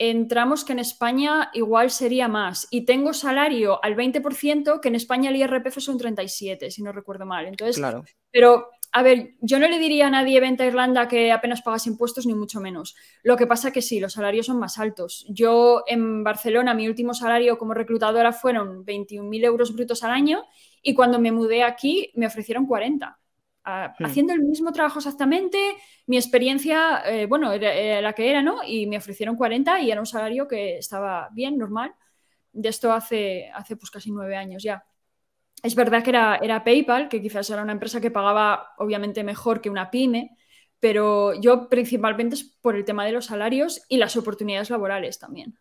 [0.00, 2.66] entramos que en España igual sería más.
[2.70, 7.26] Y tengo salario al 20%, que en España el IRPF son 37, si no recuerdo
[7.26, 7.46] mal.
[7.46, 8.02] Entonces, claro.
[8.32, 11.86] pero a ver, yo no le diría a nadie venta a Irlanda que apenas pagas
[11.86, 12.96] impuestos, ni mucho menos.
[13.22, 15.24] Lo que pasa que sí, los salarios son más altos.
[15.28, 20.44] Yo en Barcelona, mi último salario como reclutadora fueron 21.000 euros brutos al año
[20.82, 23.16] y cuando me mudé aquí me ofrecieron 40.
[23.62, 24.04] Hmm.
[24.04, 25.58] haciendo el mismo trabajo exactamente,
[26.06, 28.60] mi experiencia, eh, bueno, era, la que era, ¿no?
[28.66, 31.94] Y me ofrecieron 40 y era un salario que estaba bien, normal.
[32.52, 34.84] De esto hace, hace pues casi nueve años ya.
[35.62, 39.60] Es verdad que era, era PayPal, que quizás era una empresa que pagaba obviamente mejor
[39.60, 40.36] que una pyme,
[40.80, 45.59] pero yo principalmente es por el tema de los salarios y las oportunidades laborales también.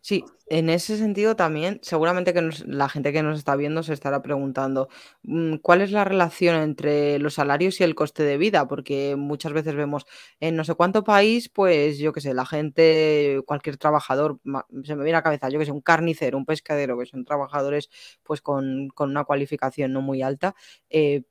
[0.00, 4.22] Sí, en ese sentido también, seguramente que la gente que nos está viendo se estará
[4.22, 4.88] preguntando,
[5.22, 8.68] mm, ¿cuál es la relación entre los salarios y el coste de vida?
[8.68, 10.06] Porque muchas veces vemos
[10.40, 14.38] en no sé cuánto país, pues yo qué sé, la gente, cualquier trabajador,
[14.84, 17.24] se me viene a la cabeza, yo que sé, un carnicero, un pescadero, que son
[17.24, 17.88] trabajadores
[18.22, 20.54] pues con, con una cualificación no muy alta,
[20.90, 21.22] eh,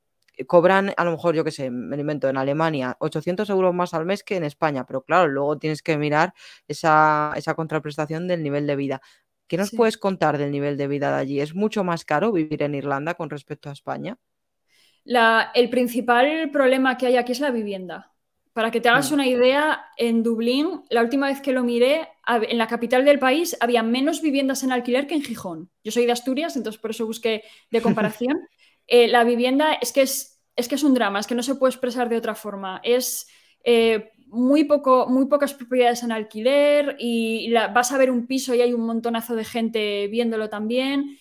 [0.47, 4.05] cobran a lo mejor, yo qué sé, me invento, en Alemania 800 euros más al
[4.05, 6.33] mes que en España, pero claro, luego tienes que mirar
[6.67, 9.01] esa, contraprestación del nivel de vida.
[9.47, 11.39] ¿Qué nos puedes contar del nivel de vida de allí?
[11.39, 14.17] ¿Es mucho más caro vivir en Irlanda con respecto a España?
[15.05, 18.13] el principal problema que hay aquí es la vivienda.
[18.53, 22.57] Para que te hagas una idea, en Dublín, la última vez que lo miré, en
[22.57, 25.71] la capital del país había menos viviendas en alquiler que en Gijón.
[25.83, 28.47] Yo soy de Asturias, entonces por eso busqué de comparación.
[28.87, 31.55] eh, la vivienda es que es, es que es un drama, es que no se
[31.55, 32.79] puede expresar de otra forma.
[32.83, 33.27] Es
[33.63, 38.61] eh, muy, poco, muy pocas propiedades en alquiler y vas a ver un piso y
[38.61, 41.17] hay un montonazo de gente viéndolo también.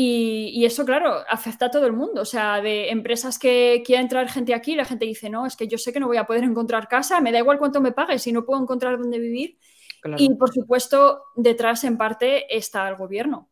[0.00, 2.22] Y, eso, claro, afecta a todo el mundo.
[2.22, 5.66] O sea, de empresas que quieren entrar gente aquí, la gente dice, no, es que
[5.66, 8.18] yo sé que no voy a poder encontrar casa, me da igual cuánto me pague
[8.20, 9.58] si no puedo encontrar dónde vivir.
[10.16, 13.50] Y por supuesto, detrás en parte está el gobierno.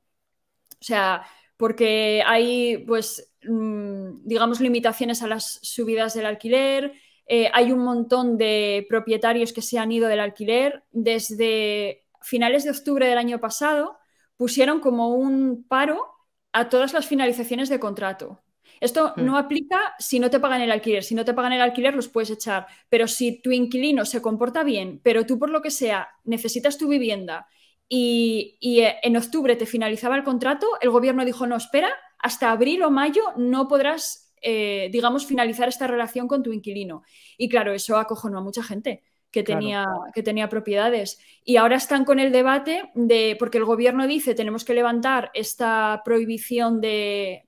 [0.81, 6.93] O sea, porque hay, pues, digamos, limitaciones a las subidas del alquiler,
[7.27, 10.85] eh, hay un montón de propietarios que se han ido del alquiler.
[10.93, 13.99] Desde finales de octubre del año pasado
[14.37, 16.05] pusieron como un paro
[16.53, 18.43] a todas las finalizaciones de contrato.
[18.81, 19.25] Esto hmm.
[19.25, 21.03] no aplica si no te pagan el alquiler.
[21.03, 22.67] Si no te pagan el alquiler, los puedes echar.
[22.89, 26.89] Pero si tu inquilino se comporta bien, pero tú por lo que sea necesitas tu
[26.89, 27.49] vivienda
[27.89, 32.83] y, eh, en octubre te finalizaba el contrato, el gobierno dijo, no, espera, hasta abril
[32.83, 37.03] o mayo no podrás, eh, digamos, finalizar esta relación con tu inquilino.
[37.37, 39.03] Y claro, eso acojonó a mucha gente.
[39.29, 41.19] Que tenía, que tenía propiedades.
[41.45, 46.01] Y ahora están con el debate de, porque el gobierno dice tenemos que levantar esta
[46.07, 47.45] prohibición de,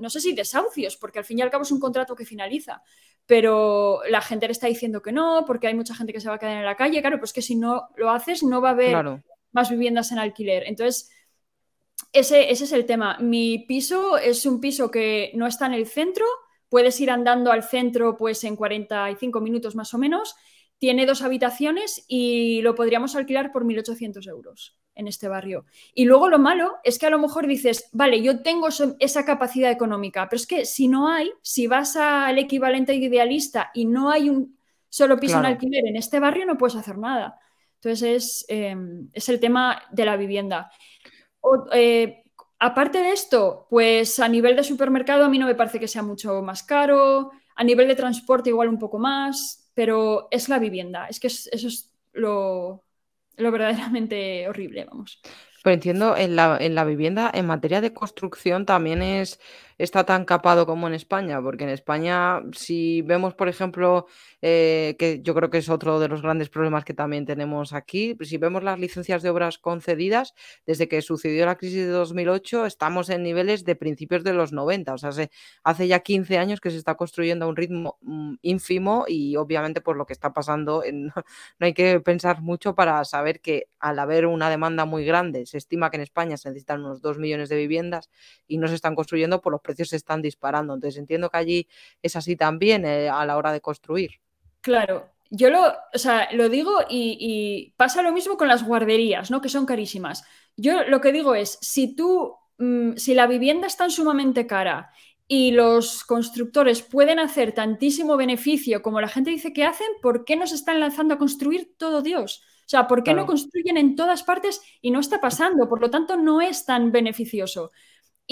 [0.00, 2.82] no sé si desahucios, porque al fin y al cabo es un contrato que finaliza,
[3.26, 6.34] pero la gente le está diciendo que no, porque hay mucha gente que se va
[6.34, 8.72] a quedar en la calle, claro, pues que si no lo haces no va a
[8.72, 10.64] haber más viviendas en alquiler.
[10.66, 11.10] Entonces,
[12.12, 13.18] ese, ese es el tema.
[13.20, 16.26] Mi piso es un piso que no está en el centro,
[16.68, 20.36] puedes ir andando al centro pues en 45 minutos más o menos,
[20.78, 25.66] tiene dos habitaciones y lo podríamos alquilar por 1.800 euros en este barrio.
[25.94, 29.70] Y luego lo malo es que a lo mejor dices, vale, yo tengo esa capacidad
[29.70, 34.30] económica, pero es que si no hay, si vas al equivalente idealista y no hay
[34.30, 34.58] un
[34.88, 37.38] solo piso en alquiler en este barrio, no puedes hacer nada.
[37.76, 40.70] Entonces es, em, el tema de la vivienda.
[41.72, 42.22] Eh,
[42.58, 46.02] aparte de esto, pues a nivel de supermercado a mí no me parece que sea
[46.02, 51.06] mucho más caro, a nivel de transporte igual un poco más, pero es la vivienda.
[51.06, 52.84] Es que eso es lo,
[53.36, 55.20] lo verdaderamente horrible, vamos.
[55.62, 59.38] Pero entiendo, en la, en la vivienda, en materia de construcción, también es,
[59.80, 64.06] está tan capado como en España, porque en España, si vemos, por ejemplo,
[64.42, 68.14] eh, que yo creo que es otro de los grandes problemas que también tenemos aquí,
[68.20, 70.34] si vemos las licencias de obras concedidas,
[70.66, 74.92] desde que sucedió la crisis de 2008, estamos en niveles de principios de los 90,
[74.92, 75.10] o sea,
[75.64, 79.80] hace ya 15 años que se está construyendo a un ritmo mm, ínfimo y obviamente
[79.80, 81.12] por lo que está pasando, no
[81.58, 85.90] hay que pensar mucho para saber que al haber una demanda muy grande, se estima
[85.90, 88.10] que en España se necesitan unos 2 millones de viviendas
[88.46, 90.74] y no se están construyendo, pues los precios se están disparando.
[90.74, 91.68] Entonces entiendo que allí
[92.02, 94.12] es así también eh, a la hora de construir.
[94.60, 95.72] Claro, yo lo,
[96.32, 99.40] lo digo y, pasa lo mismo con las guarderías, ¿no?
[99.40, 100.24] Que son carísimas.
[100.56, 104.90] Yo lo que digo es, si tú, mm, si la vivienda es tan sumamente cara
[105.28, 110.34] y los constructores pueden hacer tantísimo beneficio como la gente dice que hacen, ¿por qué
[110.36, 112.42] nos están lanzando a construir todo Dios?
[112.66, 115.68] O sea, ¿por qué no construyen en todas partes y no está pasando?
[115.68, 117.72] Por lo tanto, no es tan beneficioso.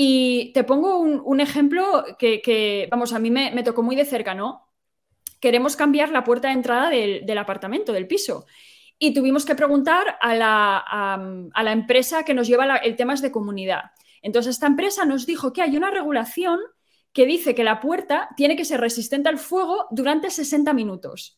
[0.00, 4.68] Y te pongo un, ejemplo que, vamos, a mí me, tocó muy de cerca, ¿no?
[5.40, 8.46] Queremos cambiar la puerta de entrada del, apartamento, del piso.
[8.96, 13.90] Y tuvimos que preguntar a la, empresa que nos lleva el tema de comunidad.
[14.22, 16.60] Entonces, esta empresa nos dijo que hay una regulación
[17.12, 21.37] que dice que la puerta tiene que ser resistente al fuego durante 60 minutos.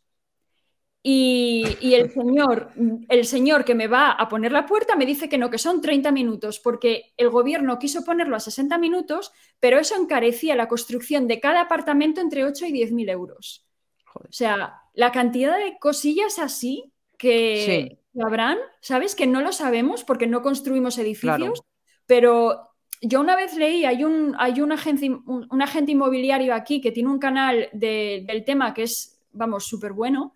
[1.03, 2.73] Y, el, señor,
[3.09, 5.81] el señor que me va a poner la puerta me dice que no, que son
[5.81, 11.27] 30 minutos, porque el gobierno quiso ponerlo a 60 minutos, pero eso encarecía la construcción
[11.27, 13.67] de cada apartamento entre 8 y 10 mil euros.
[14.15, 19.15] O sea, la cantidad de cosillas así que habrán, ¿sabes?
[19.15, 21.63] Que no lo sabemos porque no construimos edificios,
[22.05, 26.93] pero yo una vez leí, hay un, hay un, agente, un, agente inmobiliario aquí que
[26.93, 30.35] tiene un canal del tema que es, vamos, súper bueno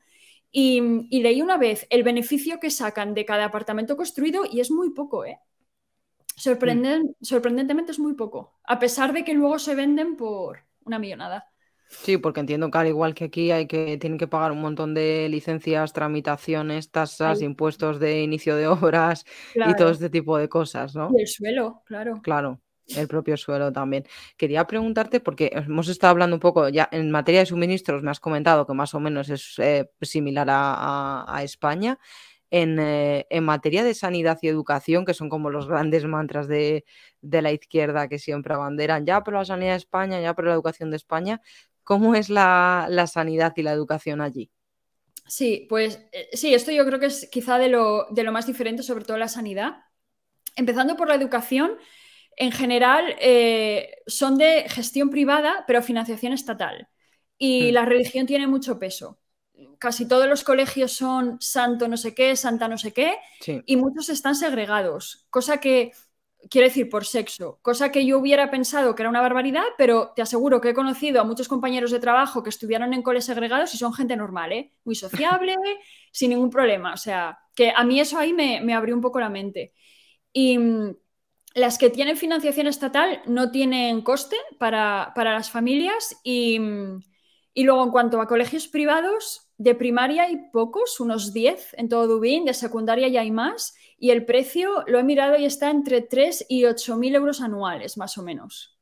[0.57, 4.91] y, leí una vez el beneficio que sacan de cada apartamento construido y es muy
[4.91, 5.41] poco, ¿eh?
[6.37, 11.49] Sorprendentemente es muy poco, a pesar de que luego se venden por una millonada.
[11.89, 14.95] Sí, porque entiendo que al igual que aquí hay que, tienen que pagar un montón
[14.95, 20.95] de licencias, tramitaciones, tasas, impuestos de inicio de obras y todo este tipo de cosas,
[20.95, 21.11] ¿no?
[21.17, 22.21] Y el suelo, claro.
[22.23, 24.07] Claro el propio suelo también.
[24.37, 28.21] Quería preguntarte, porque hemos estado hablando un poco ya en materia de suministros, me has
[28.21, 31.99] comentado que más o menos es eh, similar a, España.
[32.51, 36.85] Eh, en, materia de sanidad y educación, que son como los grandes mantras de,
[37.21, 40.91] la izquierda que siempre abanderan, ya por la sanidad de España, ya por la educación
[40.91, 41.41] de España,
[41.83, 44.51] ¿cómo es la, sanidad y la educación allí?
[45.27, 48.47] Sí, pues eh, sí, esto yo creo que es quizá de lo, de lo más
[48.47, 49.79] diferente, sobre todo la sanidad.
[50.55, 51.79] Empezando por la educación,
[52.37, 56.89] en general eh, son de gestión privada, pero financiación estatal.
[57.39, 57.75] Y Mm.
[57.75, 59.19] la religión tiene mucho peso.
[59.79, 63.63] Casi todos los colegios son santo no sé qué, santa no sé qué, Sí.
[63.67, 65.93] y muchos están segregados, cosa que,
[66.51, 70.23] quiero decir, por sexo, cosa que yo hubiera pensado que era una barbaridad, pero te
[70.23, 73.79] aseguro que he conocido a muchos compañeros de trabajo que estuvieron en coles segregados y
[73.79, 74.73] son gente normal, ¿eh?
[74.85, 75.55] muy sociable,
[76.13, 76.93] sin ningún problema.
[76.95, 79.73] O sea, que a mí eso ahí me, me abrió un poco la mente.
[80.33, 80.97] Y mm,
[81.55, 86.59] las que tienen financiación estatal no tienen coste para, para las familias y,
[87.55, 92.09] y luego en cuanto a colegios privados, de primaria hay pocos, unos 10 en todo
[92.09, 96.01] Dubín, de secundaria ya hay más y el precio lo he mirado y está entre
[96.01, 98.77] 3 y 8 mil euros anuales, más o menos.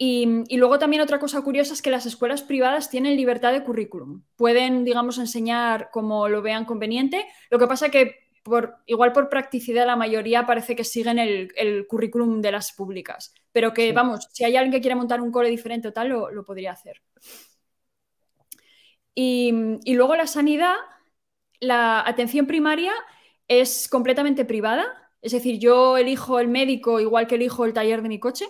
[0.00, 3.64] Y, y, luego también otra cosa curiosa es que las escuelas privadas tienen libertad de
[3.64, 4.22] currículum.
[4.36, 7.26] Pueden, digamos, enseñar como lo vean conveniente.
[7.50, 11.86] Lo que pasa que por, igual por practicidad la mayoría parece que siguen el, el
[11.86, 13.34] currículum de las públicas.
[13.52, 13.92] Pero que, sí.
[13.92, 16.72] vamos, si hay alguien que quiera montar un cole diferente o tal, lo, lo podría
[16.72, 17.02] hacer.
[19.14, 19.52] Y,
[19.84, 20.74] y, luego la sanidad,
[21.58, 22.92] la atención primaria
[23.48, 24.86] es completamente privada.
[25.20, 28.46] Es decir, yo elijo el médico igual que elijo el taller de mi coche.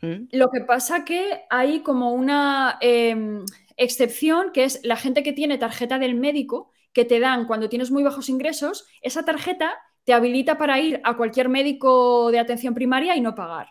[0.00, 0.24] ¿Mm?
[0.32, 3.44] Lo que pasa que hay como una eh,
[3.76, 7.90] excepción que es la gente que tiene tarjeta del médico que te dan cuando tienes
[7.90, 13.16] muy bajos ingresos, esa tarjeta te habilita para ir a cualquier médico de atención primaria
[13.16, 13.68] y no pagar.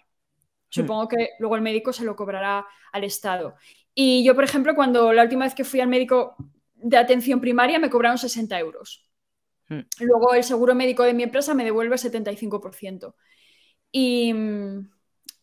[0.70, 3.56] Supongo que luego el médico se lo cobrará al Estado.
[3.94, 6.36] Y yo, por ejemplo, cuando la última vez que fui al médico
[6.76, 9.10] de atención primaria me cobraron 60 euros.
[9.68, 9.82] Mm.
[10.00, 13.16] Luego el seguro médico de mi empresa me devuelve el 75%.
[13.92, 14.34] Y,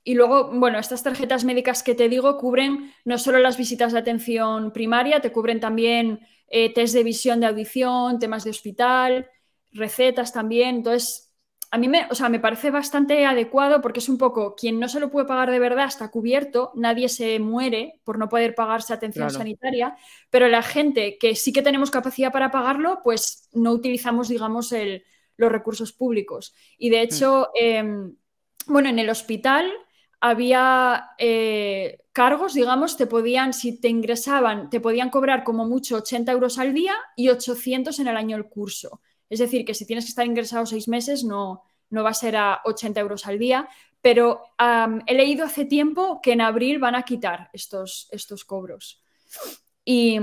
[0.02, 3.98] y luego, bueno, estas tarjetas médicas que te digo cubren no solo las visitas de
[3.98, 9.28] atención primaria, te cubren también eh, test de visión, de audición, temas de hospital,
[9.72, 10.76] recetas también.
[10.76, 11.32] Entonces,
[11.70, 14.88] a mí me, o sea, me parece bastante adecuado porque es un poco quien no
[14.88, 18.94] se lo puede pagar de verdad está cubierto, nadie se muere por no poder pagarse
[18.94, 19.30] atención Claro.
[19.30, 19.96] sanitaria,
[20.30, 25.04] pero la gente que sí que tenemos capacidad para pagarlo, pues no utilizamos, digamos, el-
[25.36, 26.54] los recursos públicos.
[26.78, 27.84] Y de hecho, eh,
[28.66, 29.70] bueno, en el hospital
[30.20, 36.32] había eh, cargos, digamos, te podían, si te ingresaban, te podían cobrar como mucho 80
[36.32, 39.00] euros al día y 800 en el año del curso.
[39.30, 42.34] Es decir, que si tienes que estar ingresado seis meses, no, no va a ser
[42.34, 43.68] a 80 euros al día.
[44.02, 44.42] Pero
[45.06, 49.00] he leído hace tiempo que en abril van a quitar estos, estos cobros.
[49.84, 50.18] Y,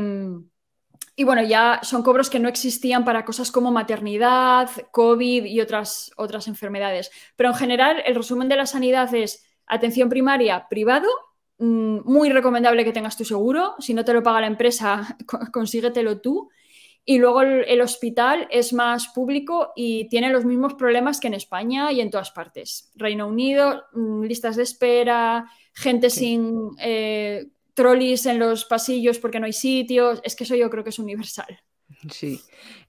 [1.16, 6.12] y bueno, ya son cobros que no existían para cosas como maternidad, COVID y otras,
[6.18, 7.10] otras enfermedades.
[7.38, 11.08] Pero en general, el resumen de la sanidad es atención primaria privado,
[11.60, 13.76] muy recomendable que tengas tu seguro.
[13.80, 16.50] Si no te lo paga la empresa, co- consíguetelo tú.
[17.08, 21.91] Y luego el, hospital es más público y tiene los mismos problemas que en España
[21.91, 22.91] y en todas partes.
[22.96, 26.20] Reino Unido, mm, listas de espera, gente Sí.
[26.22, 30.20] sin eh, trolleys en los pasillos porque no hay sitios.
[30.24, 31.60] Es que eso yo creo que es universal.
[32.12, 32.41] Sí.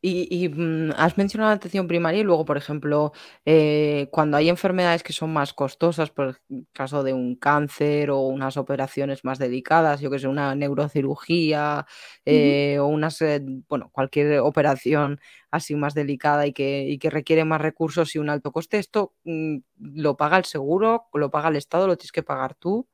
[0.02, 3.12] Y, y, mm, has mencionado la atención primaria y luego, por ejemplo,
[3.44, 8.20] eh, cuando hay enfermedades que son más costosas, por el caso de un cáncer o
[8.20, 11.86] unas operaciones más delicadas, yo que sé, una neurocirugía
[12.24, 17.44] eh, o unas, eh, bueno, cualquier operación así más delicada y que, y que requiere
[17.44, 21.56] más recursos y un alto coste, ¿esto mm, lo paga el seguro, lo paga el
[21.56, 22.86] Estado, lo tienes que pagar tú?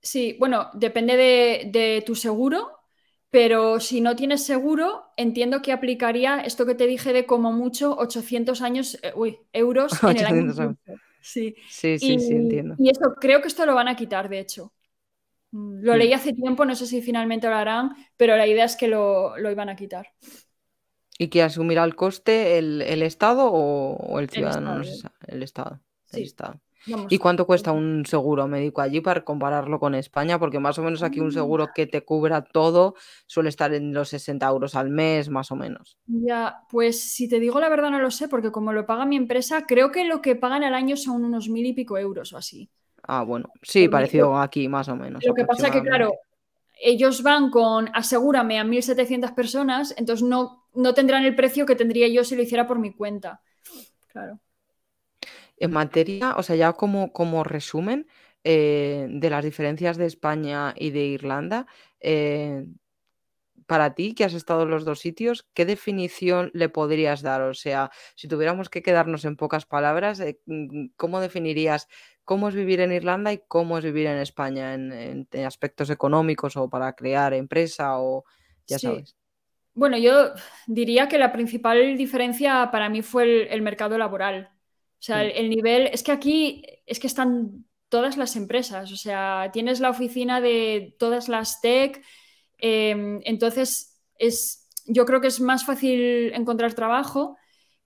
[0.00, 2.83] Sí, bueno, depende de, de tu seguro,
[3.34, 7.96] pero si no tienes seguro, entiendo que aplicaría esto que te dije de como mucho
[7.98, 10.36] 800 años, eh, uy, euros en el año.
[10.36, 10.78] 800 euros.
[11.20, 11.56] Sí.
[11.66, 12.78] Sí, sí, sí, entiendo.
[12.78, 14.72] y eso creo que esto lo van a quitar, de hecho.
[15.52, 15.98] Mm, Lo Mm.
[15.98, 19.36] leí hace tiempo, no sé si finalmente lo harán, pero la idea es que lo,
[19.38, 20.08] lo iban a quitar.
[21.18, 24.72] ¿Y que asumirá el coste el, el Estado o, o el El ciudadano?
[24.72, 24.84] No Estado.
[24.84, 25.80] se sa- el Estado.
[26.12, 26.60] El Sí, Estado.
[26.86, 27.14] Vamos.
[27.14, 30.38] ¿Y cuánto cuesta un seguro médico allí para compararlo con España?
[30.38, 32.94] Porque más o menos aquí un Ah, seguro que te cubra todo
[33.26, 35.98] suele estar en los 60 euros al mes, más o menos.
[36.06, 39.16] Ya, pues si te digo la verdad no lo sé, porque como lo paga mi
[39.16, 42.36] empresa, creo que lo que pagan al año son unos mil y pico euros o
[42.36, 42.70] así.
[43.02, 46.12] Ah, bueno, sí, Por parecido aquí, más o menos, Lo que pasa que, claro,
[46.80, 52.08] ellos van con asegúrame a 1.700 personas, entonces no, no tendrán el precio que tendría
[52.08, 53.42] yo si lo hiciera por mi cuenta.
[54.08, 54.40] Claro.
[55.58, 58.06] En materia, o sea, ya como, como resumen
[58.44, 61.66] eh, de las diferencias de España y de Irlanda,
[62.00, 62.66] eh,
[63.66, 67.40] para ti, que has estado en los dos sitios, ¿qué definición le podrías dar?
[67.42, 71.88] O sea, si tuviéramos que quedarnos en pocas palabras, eh, mm, ¿cómo definirías
[72.24, 75.90] cómo es vivir en Irlanda y cómo es vivir en España en, en- en aspectos
[75.90, 78.24] económicos o para crear empresa o
[78.66, 78.86] ya Sí.
[78.88, 79.16] sabes?
[79.74, 80.34] Bueno, yo
[80.66, 84.53] diría que la principal diferencia para mí fue el, el mercado laboral.
[85.04, 88.96] O sea, el, el nivel, es que aquí es que están todas las empresas, o
[88.96, 92.02] sea, tienes la oficina de todas las tech,
[92.56, 97.36] em, entonces es, yo creo que es más fácil encontrar trabajo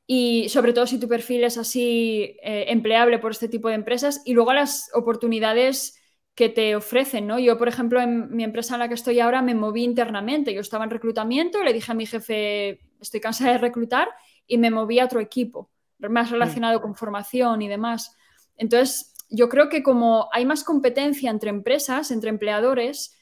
[0.07, 4.23] y sobre todo si tu perfil es así eh, empleable por este tipo de empresas
[4.25, 6.01] y luego las oportunidades
[6.37, 7.41] que te ofrecen, ¿no?
[7.41, 10.55] Yo, por ejemplo, en mi empresa en la que estoy ahora me moví internamente.
[10.55, 14.07] Yo estaba en reclutamiento, le dije a mi jefe, estoy cansada de reclutar,
[14.47, 18.16] y me moví a otro equipo, más relacionado con formación y demás.
[18.57, 23.16] Entonces, yo creo que como hay más competencia entre empresas, entre empleadores,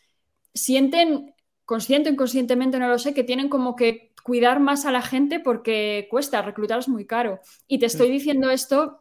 [0.54, 5.02] sienten, consciente o inconscientemente, no lo sé, que tienen como que cuidar más a la
[5.02, 7.40] gente porque cuesta, reclutar es muy caro.
[7.66, 9.00] Y te estoy diciendo esto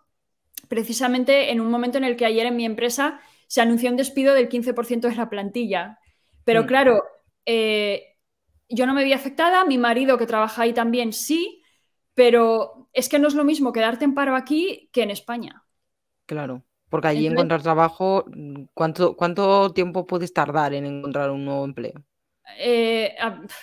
[0.67, 4.33] precisamente en un momento en el que ayer en mi empresa se anunció un despido
[4.33, 5.99] del 15% de la plantilla.
[6.43, 6.67] Pero mm.
[6.67, 7.03] claro,
[7.45, 8.17] eh,
[8.69, 11.61] yo no me vi afectada, mi marido que trabaja ahí también sí,
[12.15, 15.63] pero es que no es lo mismo quedarte en paro aquí que en España.
[16.25, 18.25] Claro, porque allí encontrar trabajo,
[18.73, 22.03] ¿cuánto, ¿cuánto tiempo puedes tardar en encontrar un nuevo empleo?
[22.57, 23.15] Eh,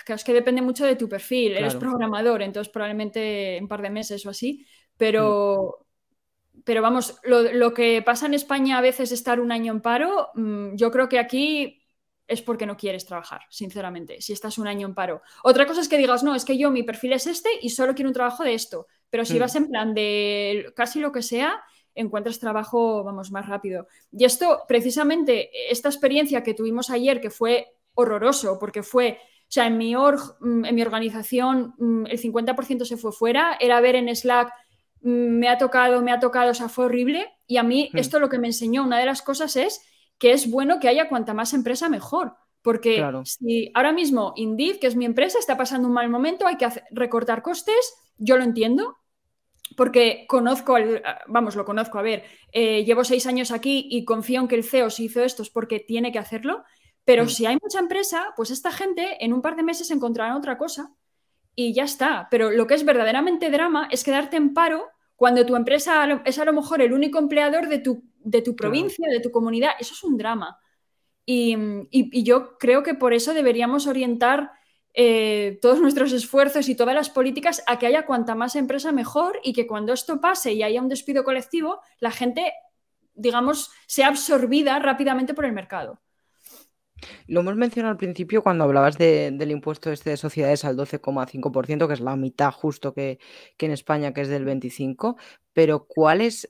[0.07, 1.57] es que depende mucho de tu perfil.
[1.57, 4.65] Eres programador, entonces probablemente un par de meses o así,
[4.97, 5.93] pero, mm
[6.65, 10.77] pero vamos, lo, que pasa en España a veces estar un año en paro, mm,
[10.77, 11.82] yo creo que aquí
[12.33, 15.23] es porque no quieres trabajar, sinceramente, si estás un año en paro.
[15.45, 17.95] Otra cosa es que digas, no, es que yo mi perfil es este y solo
[17.95, 19.39] quiero un trabajo de esto, pero si mm.
[19.39, 21.63] vas en plan de casi lo que sea,
[21.95, 23.87] encuentras trabajo, vamos, más rápido.
[24.11, 29.67] Y esto, precisamente, esta experiencia que tuvimos ayer, que fue horroroso, porque fue, o sea,
[29.67, 31.75] en mi, org, mm, en mi organización
[32.09, 34.53] el 50% se fue fuera, era ver en Slack
[35.03, 37.29] me ha tocado, me ha tocado, o sea, fue horrible.
[37.47, 39.83] Y a mí esto lo que me enseñó, una de las cosas es
[40.23, 42.37] que es bueno que haya cuanta más empresa mejor.
[42.63, 46.57] Porque si ahora mismo Indeed, que es mi empresa, está pasando un mal momento, hay
[46.57, 48.99] que recortar costes, yo lo entiendo,
[49.77, 50.77] porque conozco,
[51.27, 54.63] vamos, lo conozco, a ver, eh, llevo seis años aquí y confío en que el
[54.63, 56.63] CEO si hizo esto es porque tiene que hacerlo,
[57.05, 57.29] pero hmm.
[57.29, 60.93] si hay mucha empresa, pues esta gente en un par de meses encontrará otra cosa
[61.57, 62.29] y ya está.
[62.31, 64.89] Pero lo que es verdaderamente drama es quedarte en paro
[65.23, 69.07] cuando tu empresa es a lo mejor el único empleador de tu, de tu provincia,
[69.09, 69.71] de tu comunidad.
[69.79, 70.59] Eso es un drama.
[71.25, 74.51] Y, yo creo que por eso deberíamos orientar
[74.95, 79.39] eh, todos nuestros esfuerzos y todas las políticas a que haya cuanta más empresa mejor
[79.45, 82.53] y que cuando esto pase y haya un despido colectivo, la gente,
[83.15, 86.02] digamos, sea absorbida rápidamente por el mercado.
[87.27, 91.95] Lo hemos mencionado al principio cuando hablabas del impuesto este de sociedades al 12,5%, que
[91.95, 93.19] es la mitad justo que,
[93.59, 95.17] en España, que es del 25%,
[95.53, 96.49] pero ¿cuál es?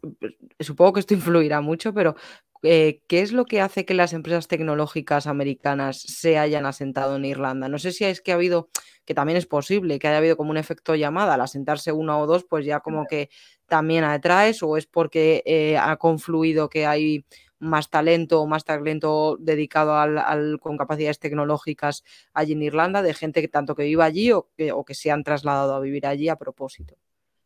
[0.61, 2.14] Supongo que esto influirá mucho, pero
[2.62, 7.24] eh, ¿qué es lo que hace que las empresas tecnológicas americanas se hayan asentado en
[7.24, 7.68] Irlanda?
[7.68, 8.68] No sé si es que ha habido,
[9.05, 12.26] que también es posible, que haya habido como un efecto llamada, al asentarse una o
[12.26, 13.30] dos, pues ya como que
[13.66, 17.24] también atraes, o es porque eh, ha confluido que hay
[17.62, 22.02] más talento, más talento dedicado al, con capacidades tecnológicas
[22.34, 25.10] allí en Irlanda, de gente que tanto que viva allí o que, o que se
[25.10, 26.96] han trasladado a vivir allí a propósito.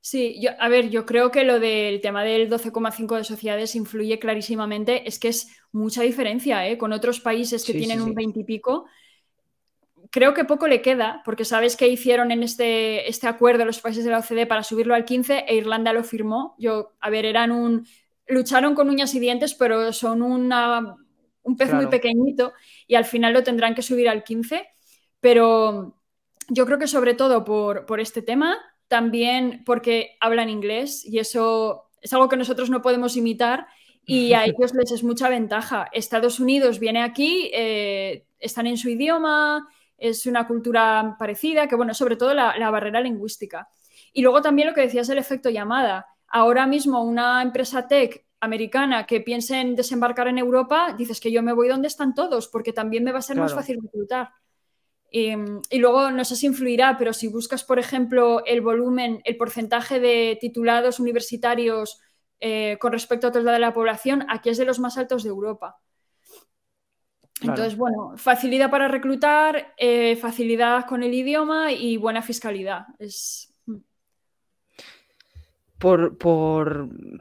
[0.00, 4.18] Sí, yo, a ver, yo creo que lo del tema del 12,5 de sociedades influye
[4.18, 6.78] clarísimamente, es que es mucha diferencia ¿eh?
[6.78, 8.86] con otros países que tienen un 20 y pico.
[10.10, 14.04] Creo que poco le queda, porque sabes que hicieron en este, este acuerdo los países
[14.04, 16.54] de la OCDE para subirlo al 15 e Irlanda lo firmó.
[16.56, 17.84] Yo, a ver, eran un
[18.28, 20.96] lucharon con uñas y dientes, pero son una,
[21.42, 22.52] un pez muy pequeñito
[22.86, 24.66] y al final lo tendrán que subir al 15.
[25.20, 25.96] Pero
[26.48, 28.58] yo creo que sobre todo por, por este tema,
[28.88, 33.66] también porque hablan inglés y eso es algo que nosotros no podemos imitar
[34.04, 35.88] y a ellos les es mucha ventaja.
[35.92, 39.68] Estados Unidos viene aquí, eh, están en su idioma,
[39.98, 43.68] es una cultura parecida, que bueno, sobre todo la, la, barrera lingüística.
[44.12, 49.06] Y luego también lo que decías el efecto llamada ahora mismo una empresa tech americana
[49.06, 52.72] que piense en desembarcar en Europa, dices que yo me voy donde están todos, porque
[52.72, 54.30] también me va a ser más fácil reclutar.
[55.10, 55.34] Y,
[55.78, 60.36] luego no sé si influirá, pero si buscas, por ejemplo, el volumen, el porcentaje de
[60.40, 62.00] titulados universitarios
[62.40, 65.30] eh, con respecto a toda de la población, aquí es de los más altos de
[65.30, 65.80] Europa.
[67.40, 72.86] Entonces, bueno, facilidad para reclutar, eh, facilidad con el idioma y buena fiscalidad.
[72.98, 73.55] Es,
[75.78, 76.16] por,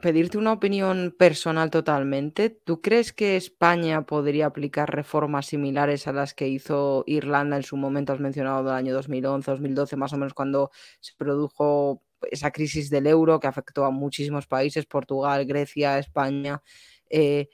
[0.00, 6.32] pedirte una opinión personal totalmente, ¿tú crees que España podría aplicar reformas similares a las
[6.32, 8.12] que hizo Irlanda en su momento?
[8.12, 13.06] Has mencionado el año 2011, 2012, más o menos cuando se produjo esa crisis del
[13.06, 16.62] euro que afectó a muchísimos países, Portugal, Grecia, España.
[17.10, 17.48] Eh,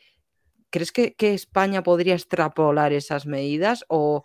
[0.70, 4.24] ¿Crees que España podría extrapolar esas medidas o,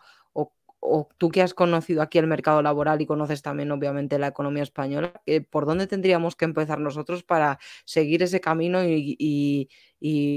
[0.89, 4.63] o tú que has conocido aquí el mercado laboral y conoces también obviamente la economía
[4.63, 9.69] española, eh, ¿por dónde tendríamos que empezar nosotros para seguir ese camino y,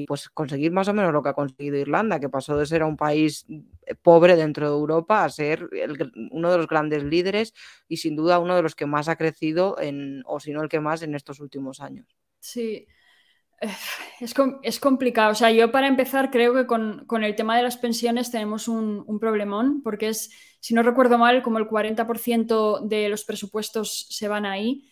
[0.08, 2.96] pues conseguir más o menos lo que ha conseguido Irlanda, que pasó de ser un
[2.96, 3.46] país
[3.86, 5.68] eh, pobre dentro de Europa a ser
[6.30, 7.52] uno de los grandes líderes
[7.88, 10.68] y sin duda uno de los que más ha crecido en, o si no el
[10.68, 12.06] que más en estos últimos años.
[12.40, 12.86] Sí,
[14.20, 15.32] es, es, complicado.
[15.32, 19.18] O sea, yo para empezar creo que con, el tema de las pensiones tenemos un,
[19.20, 20.30] problemón, porque es,
[20.60, 24.88] si no recuerdo mal, como el 40% de los presupuestos se van ahí.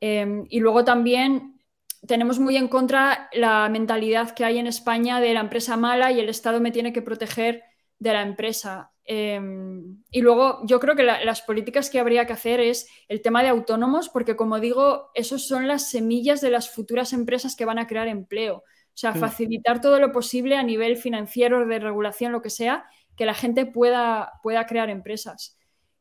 [0.00, 1.60] Em, y luego también
[2.06, 6.20] tenemos muy en contra la mentalidad que hay en España de la empresa mala y
[6.20, 7.62] el Estado me tiene que proteger
[7.98, 8.89] de la empresa.
[9.04, 13.42] Em, y luego yo creo que las políticas que habría que hacer es el tema
[13.42, 17.78] de autónomos, porque como digo, esos son las semillas de las futuras empresas que van
[17.78, 18.56] a crear empleo.
[18.56, 22.84] O sea, facilitar todo lo posible a nivel financiero, de regulación, lo que sea,
[23.16, 25.58] que la gente pueda, pueda crear empresas.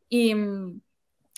[0.10, 0.36] Y,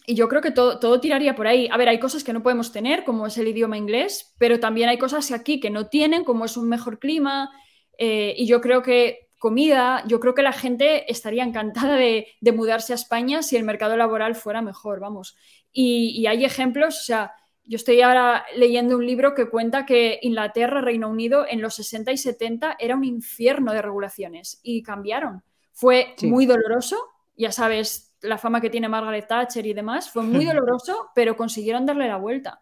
[0.08, 1.70] yo creo que todo, todo, tiraría por ahí.
[1.72, 4.90] A ver, hay cosas que no podemos tener, como es el idioma inglés, pero también
[4.90, 7.52] hay cosas aquí que no tienen, como es un mejor clima.
[8.00, 12.94] Eh, y yo creo que comida, yo creo que la gente estaría encantada de, mudarse
[12.94, 15.36] a España si el mercado laboral fuera mejor, vamos.
[15.74, 17.34] Y, hay ejemplos, o sea,
[17.64, 22.12] yo estoy ahora leyendo un libro que cuenta que Inglaterra, Reino Unido, en los 60
[22.12, 25.42] y 70 era un infierno de regulaciones y cambiaron.
[25.74, 26.98] Fue muy doloroso,
[27.36, 31.88] ya sabes, la fama que tiene Margaret Thatcher y demás, fue muy doloroso, pero consiguieron
[31.88, 32.62] darle la vuelta.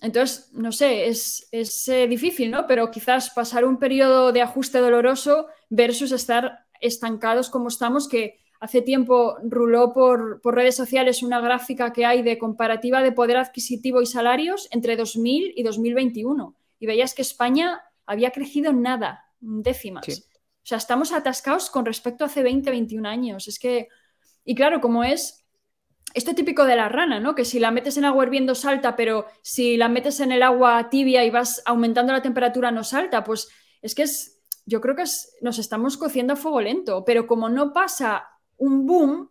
[0.00, 1.48] Entonces, no sé, es,
[1.88, 2.66] eh, difícil, ¿no?
[2.66, 8.82] Pero quizás pasar un periodo de ajuste doloroso versus estar estancados como estamos, que hace
[8.82, 14.06] tiempo ruló por, redes sociales una gráfica que hay de comparativa de poder adquisitivo y
[14.06, 16.54] salarios entre 2000 y 2021.
[16.78, 20.06] Y veías que España había crecido nada, décimas.
[20.08, 23.48] O sea, estamos atascados con respecto a hace 20, 21 años.
[23.48, 23.88] Es que,
[24.44, 25.45] y claro, como es
[26.16, 27.34] esto típico de la rana, ¿no?
[27.34, 30.88] Que si la metes en agua hirviendo salta, pero si la metes en el agua
[30.88, 33.50] tibia y vas aumentando la temperatura no salta, pues
[33.82, 35.04] es que es, yo creo que
[35.42, 39.30] nos estamos cociendo a fuego lento, pero como no pasa un boom,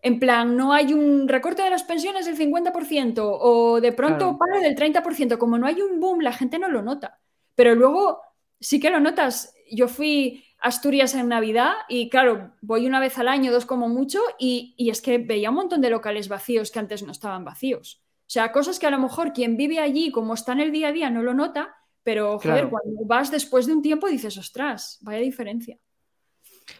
[0.00, 4.60] en plan, no hay un recorte de las pensiones del 50% o de pronto para
[4.60, 7.18] del 30%, como no hay un boom, la gente no lo nota.
[7.56, 8.20] Pero luego
[8.60, 9.52] sí que lo notas.
[9.72, 14.20] Yo fui Asturias en Navidad y claro, voy una vez al año, dos como mucho,
[14.38, 18.02] y, es que veía un montón de locales vacíos que antes no estaban vacíos.
[18.20, 20.88] O sea, cosas que a lo mejor quien vive allí, como está en el día
[20.88, 24.98] a día, no lo nota, pero joder, cuando vas después de un tiempo dices, ostras,
[25.02, 25.78] vaya diferencia.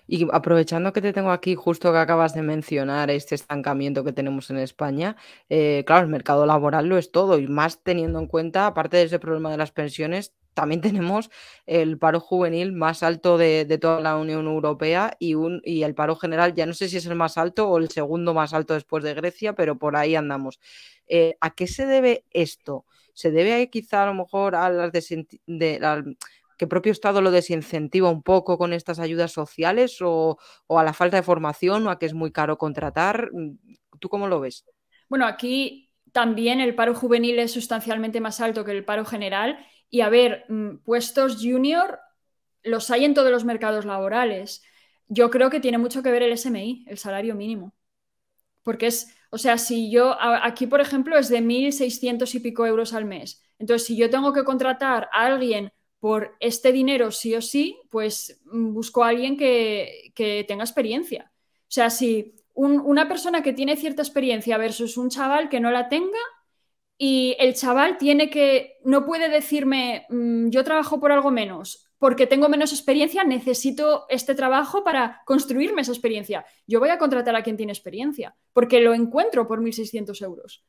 [0.07, 4.51] Y aprovechando que te tengo aquí, justo que acabas de mencionar este estancamiento que tenemos
[4.51, 5.17] en España,
[5.49, 9.05] eh, claro, el mercado laboral lo es todo, y más teniendo en cuenta, aparte de
[9.05, 11.31] ese problema de las pensiones, también tenemos
[11.67, 16.17] el paro juvenil más alto de, toda la Unión Europea y, un, y el paro
[16.17, 19.05] general, ya no sé si es el más alto o el segundo más alto después
[19.05, 20.61] de Grecia, pero por ahí andamos.
[21.07, 22.87] Eh, ¿A qué se debe esto?
[23.15, 28.23] ¿Se debe quizá a lo mejor a las que el propio Estado lo desincentiva un
[28.23, 32.07] poco con estas ayudas sociales o, o a la falta de formación o a que
[32.07, 33.31] es muy caro contratar?
[33.99, 34.65] ¿Tú cómo lo ves?
[35.09, 39.59] Bueno, aquí también el paro juvenil es sustancialmente más alto que el paro general
[39.93, 42.01] y a ver, mm, puestos junior
[42.65, 44.63] los hay en todos los mercados laborales.
[45.07, 47.75] Yo creo que tiene mucho que ver el SMI, el salario mínimo.
[48.63, 52.95] Porque es, o sea, si yo, aquí por ejemplo es de 1.600 y pico euros
[52.95, 53.43] al mes.
[53.59, 58.41] Entonces, si yo tengo que contratar a alguien por este dinero sí o sí, pues
[58.47, 60.13] mm, busco a alguien que,
[60.49, 61.31] tenga experiencia.
[61.35, 65.91] O sea, si una persona que tiene cierta experiencia versus un chaval que no la
[65.91, 66.19] tenga,
[67.05, 72.29] y el chaval tiene que, no puede decirme, mm, yo trabajo por algo menos, porque
[72.29, 76.47] tengo menos experiencia, necesito este trabajo para construirme esa experiencia.
[76.65, 80.65] Yo voy a contratar a quien tiene experiencia, porque lo encuentro por 1.600 euros.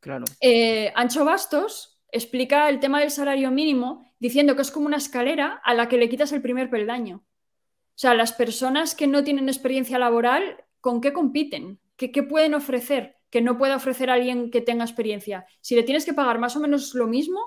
[0.00, 0.24] Claro.
[0.40, 5.60] Eh, Ancho Bastos explica el tema del salario mínimo diciendo que es como una escalera
[5.64, 7.18] a la que le quitas el primer peldaño.
[7.18, 11.78] O sea, las personas que no tienen experiencia laboral, ¿con qué compiten?
[11.94, 13.21] ¿Qué, qué pueden ofrecer?
[13.32, 15.46] Que no pueda ofrecer a alguien que tenga experiencia.
[15.62, 17.40] Si le tienes que pagar más o menos lo mismo,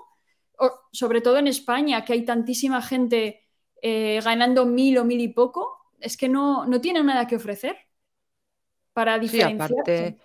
[0.57, 3.43] o, sobre todo en España, que hay tantísima gente
[3.83, 7.77] eh, ganando mil o mil y poco, es que no, no tienen nada que ofrecer
[8.93, 9.73] para diferenciarse.
[9.73, 10.17] Aparte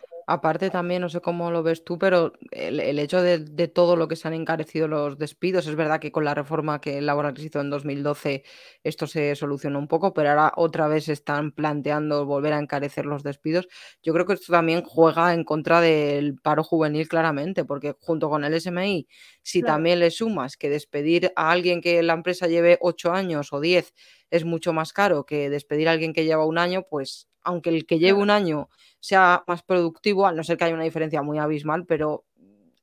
[0.70, 4.28] también, no sé cómo lo ves tú, pero el, hecho de, todo lo que se
[4.28, 7.70] han encarecido los despidos, es verdad que con la reforma que laboral se hizo en
[7.70, 8.44] 2012
[8.84, 13.22] esto se solucionó un poco, pero ahora otra vez están planteando volver a encarecer los
[13.22, 13.68] despidos.
[14.02, 18.44] Yo creo que esto también juega en contra del paro juvenil claramente, porque junto con
[18.44, 19.08] el SMI,
[19.42, 23.60] si también le sumas que despedir a alguien que la empresa lleve ocho años o
[23.60, 23.94] diez
[24.30, 27.86] es mucho más caro que despedir a alguien que lleva un año, pues aunque el
[27.86, 28.68] que lleve un año
[29.00, 32.24] sea más productivo, al no ser que haya una diferencia muy abismal, pero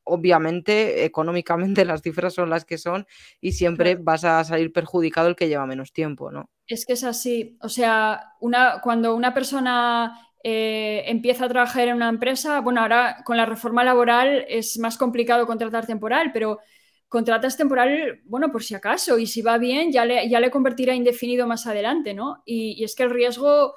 [0.04, 3.06] obviamente, económicamente las cifras son las que son
[3.42, 6.50] y siempre vas a salir perjudicado el que lleva menos tiempo, ¿no?
[6.68, 7.58] Es que es así.
[7.62, 13.24] O sea, una, cuando una persona eh, empieza a trabajar en una empresa, bueno, ahora
[13.26, 16.60] con la reforma laboral es más complicado contratar temporal, pero
[17.08, 20.94] contratas temporal, bueno, por si acaso, y si va bien, ya le, ya le convertirá
[20.94, 22.44] indefinido más adelante, ¿no?
[22.46, 23.76] Y, es que el riesgo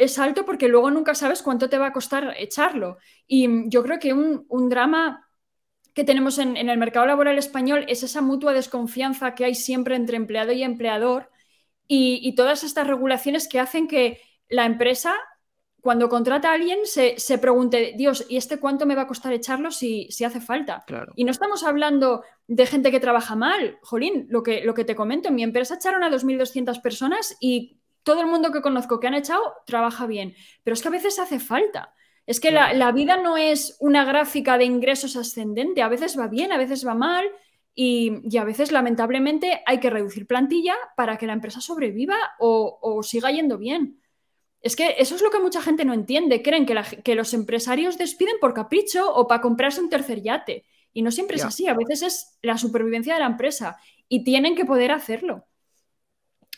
[0.00, 2.98] es alto porque luego nunca sabes cuánto te va a costar echarlo.
[3.26, 5.28] Y yo creo que un, drama
[5.94, 10.16] que tenemos en, el mercado laboral español es esa mutua desconfianza que hay siempre entre
[10.16, 11.30] empleado y empleador
[11.92, 15.12] y todas estas regulaciones que hacen que la empresa
[15.80, 19.70] cuando contrata a alguien se, pregunte, Dios, ¿y este cuánto me va a costar echarlo
[19.70, 20.84] si, si hace falta?
[21.16, 23.78] Y no estamos hablando de gente que trabaja mal.
[23.82, 27.79] Jolín, lo que, lo que te comento, en mi empresa echaron a 2.200 personas y
[28.02, 30.34] todo el mundo que conozco que han echado trabaja bien.
[30.64, 31.94] Pero es que a veces hace falta.
[32.26, 35.82] Es que la, vida no es una gráfica de ingresos ascendente.
[35.82, 37.24] A veces va bien, a veces va mal.
[37.74, 43.02] Y, a veces, lamentablemente, hay que reducir plantilla para que la empresa sobreviva o, o
[43.02, 44.00] siga yendo bien.
[44.62, 46.42] Es que eso es lo que mucha gente no entiende.
[46.42, 50.66] Creen que, los empresarios despiden por capricho o para comprarse un tercer yate.
[50.92, 51.66] Y no siempre es así.
[51.66, 53.78] A veces es la supervivencia de la empresa.
[54.08, 55.46] Y tienen que poder hacerlo.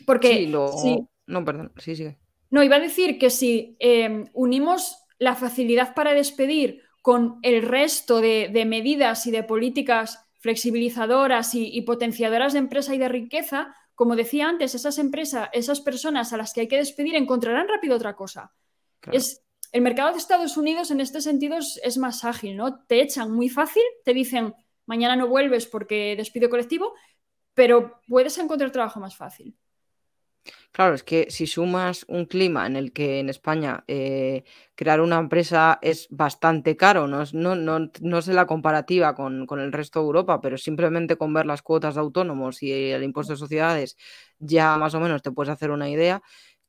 [0.05, 0.51] Porque.
[0.81, 1.71] Sí, No, perdón.
[1.77, 2.15] Sí, sí.
[2.49, 8.21] No, iba a decir que si em, unimos la facilidad para despedir con el resto
[8.21, 14.49] de, medidas y de políticas flexibilizadoras y potenciadoras de empresa y de riqueza, como decía
[14.49, 18.51] antes, esas empresas, esas personas a las que hay que despedir encontrarán rápido otra cosa.
[19.11, 22.83] Es, el mercado de Estados Unidos en este sentido es, más ágil, ¿no?
[22.85, 24.53] Te echan muy fácil, te dicen
[24.85, 26.93] mañana no vuelves porque despido colectivo,
[27.53, 29.55] pero puedes encontrar trabajo más fácil.
[30.71, 34.43] Claro, es que si sumas un clima en el que en España eh,
[34.75, 37.55] crear una empresa es bastante caro, no, no,
[38.01, 41.61] no, sé la comparativa con, con, el resto de Europa, pero simplemente con ver las
[41.61, 43.97] cuotas de autónomos y el impuesto de sociedades
[44.39, 46.21] ya más o menos te puedes hacer una idea.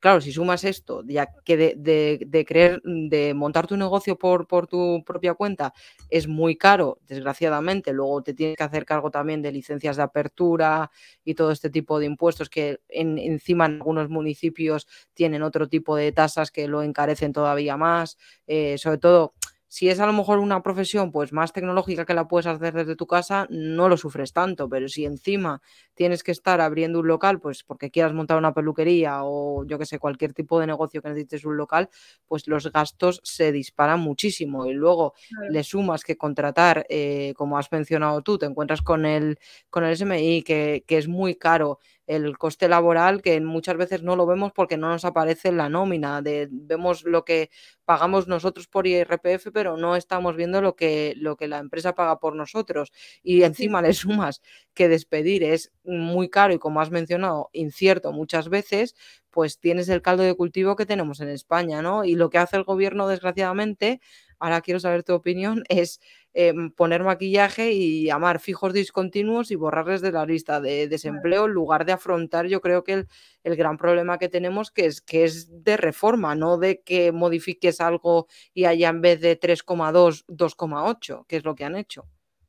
[0.04, 5.02] Claro, si sumas esto, ya que de, creer, de montar tu negocio por, por, tu
[5.02, 5.72] propia cuenta
[6.10, 10.90] es muy caro, desgraciadamente, luego te tienes que hacer cargo también de licencias de apertura
[11.24, 16.12] y todo este tipo de impuestos que encima en algunos municipios tienen otro tipo de
[16.12, 19.32] tasas que lo encarecen todavía más, eh, sobre todo
[19.74, 22.94] si es a lo mejor una profesión pues más tecnológica que la puedes hacer desde
[22.94, 25.62] tu casa, no lo sufres tanto, pero si encima
[25.94, 29.84] tienes que estar abriendo un local, pues porque quieras montar una peluquería o yo que
[29.84, 31.90] sé, cualquier tipo de negocio que necesites un local,
[32.28, 34.64] pues los gastos se disparan muchísimo.
[34.66, 35.14] Y luego
[35.50, 39.96] le sumas que contratar, eh, como has mencionado tú, te encuentras con el, con el
[39.96, 44.52] SMI que, que es muy caro el coste laboral que muchas veces no lo vemos
[44.52, 46.22] porque no nos aparece en la nómina.
[46.22, 47.50] De, vemos lo que
[47.84, 52.18] pagamos nosotros por IRPF, pero no estamos viendo lo que, lo que la empresa paga
[52.18, 52.92] por nosotros.
[53.22, 54.42] Y encima le sumas
[54.74, 58.94] que despedir es muy caro y como has mencionado, incierto muchas veces,
[59.30, 62.04] pues tienes el caldo de cultivo que tenemos en España, ¿no?
[62.04, 64.00] Y lo que hace el gobierno, desgraciadamente,
[64.38, 66.00] ahora quiero saber tu opinión, es
[66.34, 71.52] em, poner maquillaje y llamar fijos discontinuos y borrarles de la lista de desempleo en
[71.52, 73.06] lugar de afrontar, yo creo que
[73.44, 77.80] el, gran problema que tenemos, que es, que es de reforma, no de que modifiques
[77.80, 82.06] algo y haya en vez de 3,2, 2,8, que es lo que han hecho.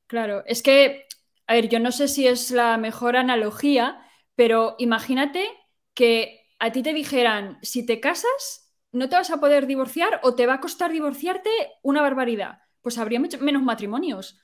[0.07, 1.05] Claro, es que,
[1.47, 4.01] a ver, yo no sé si es la mejor analogía,
[4.35, 5.47] pero imagínate
[5.93, 10.35] que a ti te dijeran, si te casas, no te vas a poder divorciar o
[10.35, 11.49] te va a costar divorciarte
[11.83, 12.64] una barbaridad.
[12.85, 14.37] Pues habría menos matrimonios.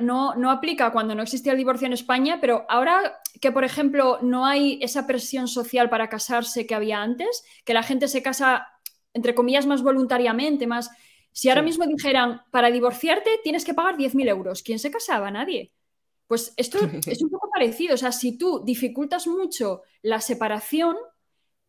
[0.00, 4.20] no, no aplica cuando no existía el divorcio en España, pero ahora que, por ejemplo,
[4.22, 8.68] no hay esa presión social para casarse que había antes, que la gente se casa,
[9.12, 10.88] entre comillas, más voluntariamente, más...
[11.32, 15.28] Si ahora mismo dijeran, para divorciarte tienes que pagar 10.000 euros, ¿quién se casaba?
[15.32, 15.72] Nadie.
[16.28, 17.94] Pues esto es un poco parecido.
[17.94, 20.94] O sea, si tú dificultas mucho la separación,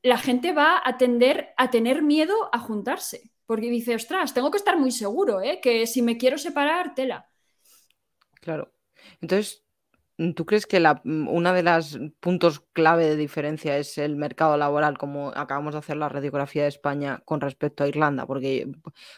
[0.04, 4.58] la gente va a tender a tener miedo a juntarse, porque dice, ostras, tengo que
[4.58, 5.60] estar muy seguro, ¿eh?
[5.62, 7.30] que si me quiero separar, tela.
[8.40, 8.74] Claro.
[9.20, 9.64] Entonces,
[10.36, 14.98] ¿tú crees que la, una de los puntos clave de diferencia es el mercado laboral,
[14.98, 18.26] como acabamos de hacer la radiografía de España con respecto a Irlanda?
[18.26, 18.68] Porque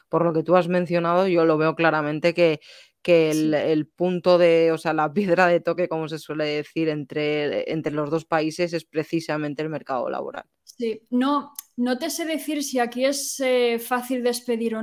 [0.10, 2.60] por lo que tú has mencionado, yo lo veo claramente que,
[3.02, 7.72] que el, punto de, o sea, la piedra de toque, como se suele decir, entre,
[7.72, 10.46] entre los dos países es precisamente el mercado laboral.
[10.64, 14.80] Sí, no, no te sé decir si aquí es eh, fácil despedir o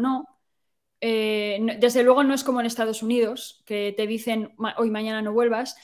[1.00, 1.72] eh, no.
[1.78, 5.76] Desde luego no es como en Estados Unidos, que te dicen hoy mañana no vuelvas.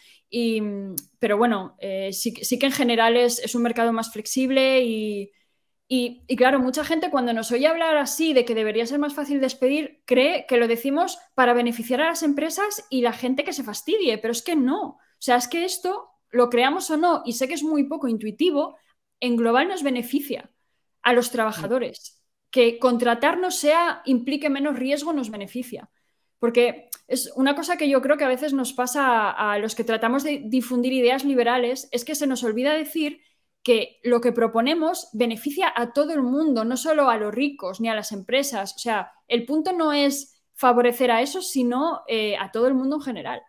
[1.18, 5.32] pero bueno, eh, sí, que en general es, un mercado más flexible y,
[5.88, 9.40] Y, claro, mucha gente cuando nos oye hablar así de que debería ser más fácil
[9.40, 13.64] despedir, cree que lo decimos para beneficiar a las empresas y la gente que se
[13.64, 14.82] fastidie, pero es que no.
[14.84, 18.08] O sea, es que esto, lo creamos o no, y sé que es muy poco
[18.08, 18.76] intuitivo,
[19.20, 20.50] en global nos beneficia
[21.06, 22.20] a los trabajadores.
[22.50, 25.88] Que contratarnos sea, implique menos riesgo, nos beneficia.
[26.40, 29.84] Porque es una cosa que yo creo que a veces nos pasa a los que
[29.84, 33.20] tratamos de difundir ideas liberales, es que se nos olvida decir
[33.62, 37.88] que lo que proponemos beneficia a todo el mundo, no solo a los ricos ni
[37.88, 38.74] a las empresas.
[38.74, 42.96] O sea, el punto no es favorecer a esos, sino eh, a todo el mundo
[42.96, 43.42] en general.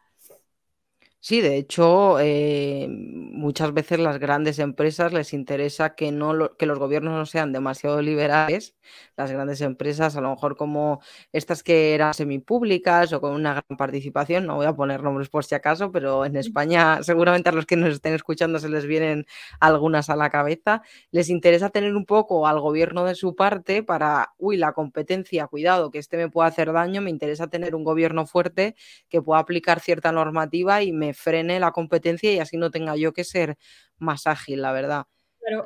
[1.20, 6.80] Sí, de hecho, eh, muchas veces las grandes empresas les interesa que, no que los
[6.80, 8.76] gobiernos no sean demasiado liberales.
[9.18, 11.02] Las grandes empresas, a lo mejor como
[11.34, 15.44] estas que eran semipúblicas o con una gran participación, no voy a poner nombres por
[15.44, 19.26] si acaso, pero en España seguramente a los que nos estén escuchando se les vienen
[19.60, 20.82] algunas a la cabeza.
[21.12, 25.90] Les interesa tener un poco al gobierno de su parte para, uy, la competencia, cuidado,
[25.92, 28.76] que este me pueda hacer daño, me interesa tener un gobierno fuerte
[29.10, 33.14] que pueda aplicar cierta normativa y me frene la competencia y así no tenga yo
[33.14, 33.58] que ser
[33.98, 35.06] más ágil, la verdad.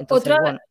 [0.09, 0.61] otra,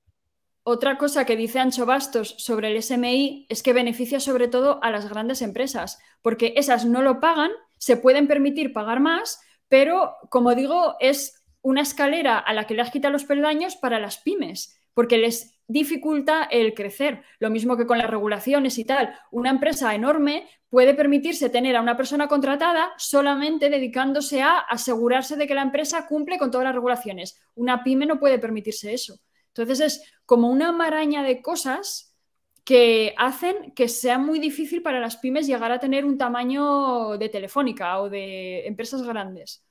[0.63, 4.91] otra cosa que dice Ancho Bastos sobre el SMI es que beneficia sobre todo a
[4.91, 10.55] las grandes empresas, porque esas no lo pagan, se pueden permitir pagar más, pero como
[10.55, 14.79] digo, es una escalera a la que le has quitado los peldaños para las pymes,
[14.95, 17.23] porque les dificulta el crecer.
[17.39, 19.15] Lo mismo que con las regulaciones y tal.
[19.31, 25.47] Una empresa enorme puede permitirse tener a una persona contratada solamente dedicándose a asegurarse de
[25.47, 27.41] que la empresa cumple con todas las regulaciones.
[27.55, 29.21] Una pyme no puede permitirse eso.
[29.55, 32.17] Entonces es como una maraña de cosas
[32.65, 37.29] que hacen que sea muy difícil para las pymes llegar a tener un tamaño de
[37.29, 39.65] telefónica o de empresas grandes.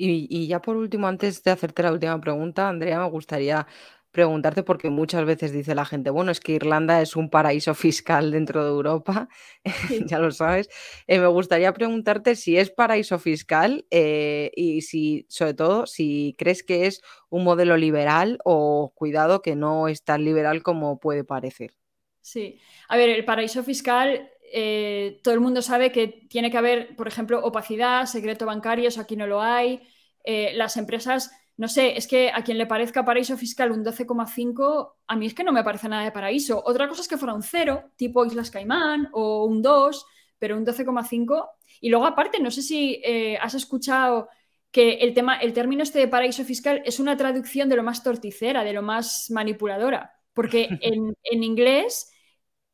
[0.00, 3.66] Y, ya por último, antes de hacerte la última pregunta, Andrea, me gustaría
[4.10, 8.30] preguntarte porque muchas veces dice la gente, bueno, es que Irlanda es un paraíso fiscal
[8.30, 9.28] dentro de Europa,
[10.06, 10.68] ya lo sabes.
[11.06, 16.62] Eh, me gustaría preguntarte si es paraíso fiscal eh, y si, sobre todo, si crees
[16.62, 21.74] que es un modelo liberal o cuidado que no es tan liberal como puede parecer.
[22.20, 26.96] Sí, a ver, el paraíso fiscal eh, todo el mundo sabe que tiene que haber,
[26.96, 29.82] por ejemplo, opacidad, secreto bancario, eso aquí no lo hay.
[30.24, 35.16] las empresas no sé, es que a quien le parezca paraíso fiscal un 12,5, a
[35.16, 36.62] mí es que no me parece nada de paraíso.
[36.64, 40.06] Otra cosa es que fuera un 0, tipo Islas Caimán, o un 2,
[40.38, 41.50] pero un 12,5.
[41.80, 44.28] Y luego, aparte, no sé si eh, has escuchado
[44.70, 48.04] que el, tema, el término este de paraíso fiscal es una traducción de lo más
[48.04, 52.12] torticera, de lo más manipuladora, porque en, en inglés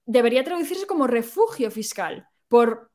[0.04, 2.90] debería traducirse como refugio fiscal, por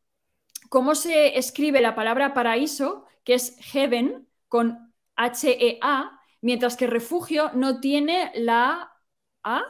[0.70, 4.89] cómo se escribe la palabra paraíso, que es heaven, con
[5.20, 6.11] H-E-A,
[6.41, 8.91] mientras que refugio no tiene la
[9.43, 9.61] A.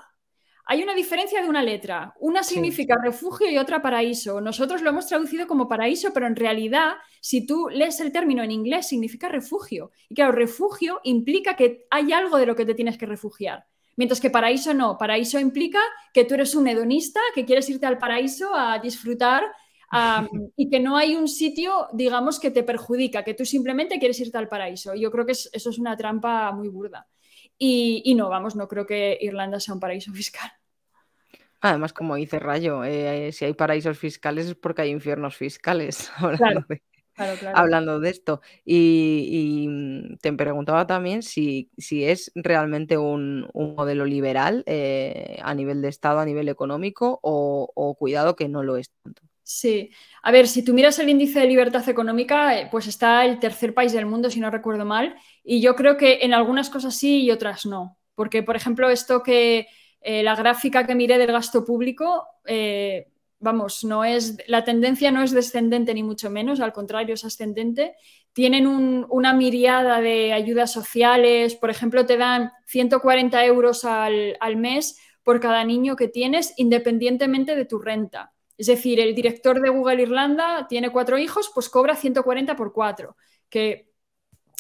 [0.66, 2.14] Hay una diferencia de una letra.
[2.20, 4.40] Una significa refugio y otra paraíso.
[4.40, 8.52] Nosotros lo hemos traducido como paraíso, pero en realidad, si tú lees el término en
[8.52, 9.90] inglés, significa refugio.
[10.08, 13.66] Y claro, refugio implica que hay algo de lo que te tienes que refugiar.
[13.96, 15.00] Mientras que paraíso no.
[15.00, 15.80] Paraíso implica
[16.14, 19.44] que tú eres un hedonista, que quieres irte al paraíso a disfrutar
[20.56, 24.38] y que no hay un sitio, digamos, que te perjudica, que tú simplemente quieres irte
[24.38, 24.94] al paraíso.
[24.94, 27.08] Yo creo que eso es una trampa muy burda.
[27.58, 30.50] Y, no, vamos, no creo que Irlanda sea un paraíso fiscal.
[31.62, 36.10] Además, como dice Rayo, eh, si hay paraísos fiscales es porque hay infiernos fiscales.
[37.54, 38.40] Hablando, de, esto.
[38.64, 45.82] Y, mm, te preguntaba también si, si es realmente un, modelo liberal eh, a nivel
[45.82, 49.29] de Estado, a nivel económico, o cuidado que no lo es tanto.
[49.52, 49.90] Sí,
[50.22, 53.74] a ver, si tú miras el índice de libertad económica, eh, pues está el tercer
[53.74, 57.24] país del mundo, si no recuerdo mal, y yo creo que en algunas cosas sí
[57.24, 59.66] y otras no, porque, por ejemplo, esto que
[60.02, 63.08] eh, la gráfica que miré del gasto público, eh,
[63.40, 67.96] vamos, no es, la tendencia no es descendente ni mucho menos, al contrario, es ascendente.
[68.34, 75.00] Tienen una miriada de ayudas sociales, por ejemplo, te dan 140 euros al, al mes
[75.24, 78.32] por cada niño que tienes, independientemente de tu renta.
[78.60, 83.16] Es decir, el director de Google Irlanda tiene cuatro hijos, pues cobra 140 por cuatro.
[83.48, 83.90] Que...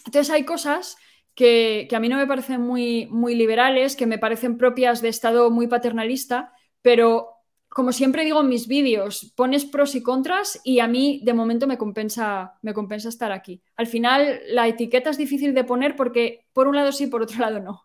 [0.05, 0.95] Entonces hay cosas
[1.35, 5.51] que, a mí no me parecen muy, muy liberales, que me parecen propias de Estado
[5.51, 7.27] muy paternalista, pero
[7.67, 11.67] como siempre digo en mis vídeos, pones pros y contras y a mí de momento
[11.67, 13.61] me compensa, me compensa estar aquí.
[13.75, 17.39] Al final la etiqueta es difícil de poner porque por un lado sí, por otro
[17.39, 17.83] lado no.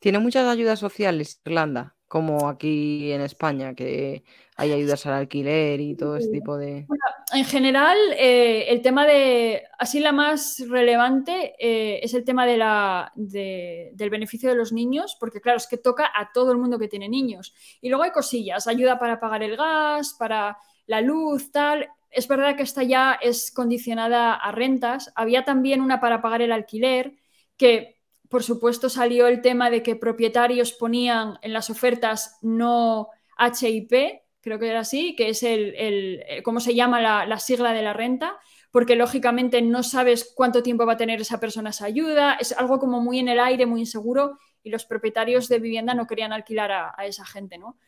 [0.00, 4.24] Tiene muchas ayudas sociales Irlanda como aquí en España, que
[4.56, 6.88] hay ayudas al alquiler y todo ese tipo de...
[7.32, 12.56] en general, eh, el tema de, así la más relevante eh, es el tema de
[12.56, 16.80] la, del beneficio de los niños, porque claro, es que toca a todo el mundo
[16.80, 17.54] que tiene niños.
[17.80, 21.90] Y luego hay cosillas, ayuda para pagar el gas, para la luz, tal.
[22.10, 25.12] Es verdad que esta ya es condicionada a rentas.
[25.14, 27.12] Había también una para pagar el alquiler,
[27.56, 27.99] que
[28.30, 33.92] por supuesto, salió el tema de que propietarios ponían en las ofertas no HIP,
[34.40, 37.92] creo que era así, que es el, el ¿cómo se llama la, sigla de la
[37.92, 38.38] renta?
[38.70, 42.78] Porque lógicamente no sabes cuánto tiempo va a tener esa persona esa ayuda, es algo
[42.78, 46.70] como muy en el aire, muy inseguro, y los propietarios de vivienda no querían alquilar
[46.70, 47.78] a, esa gente, ¿no?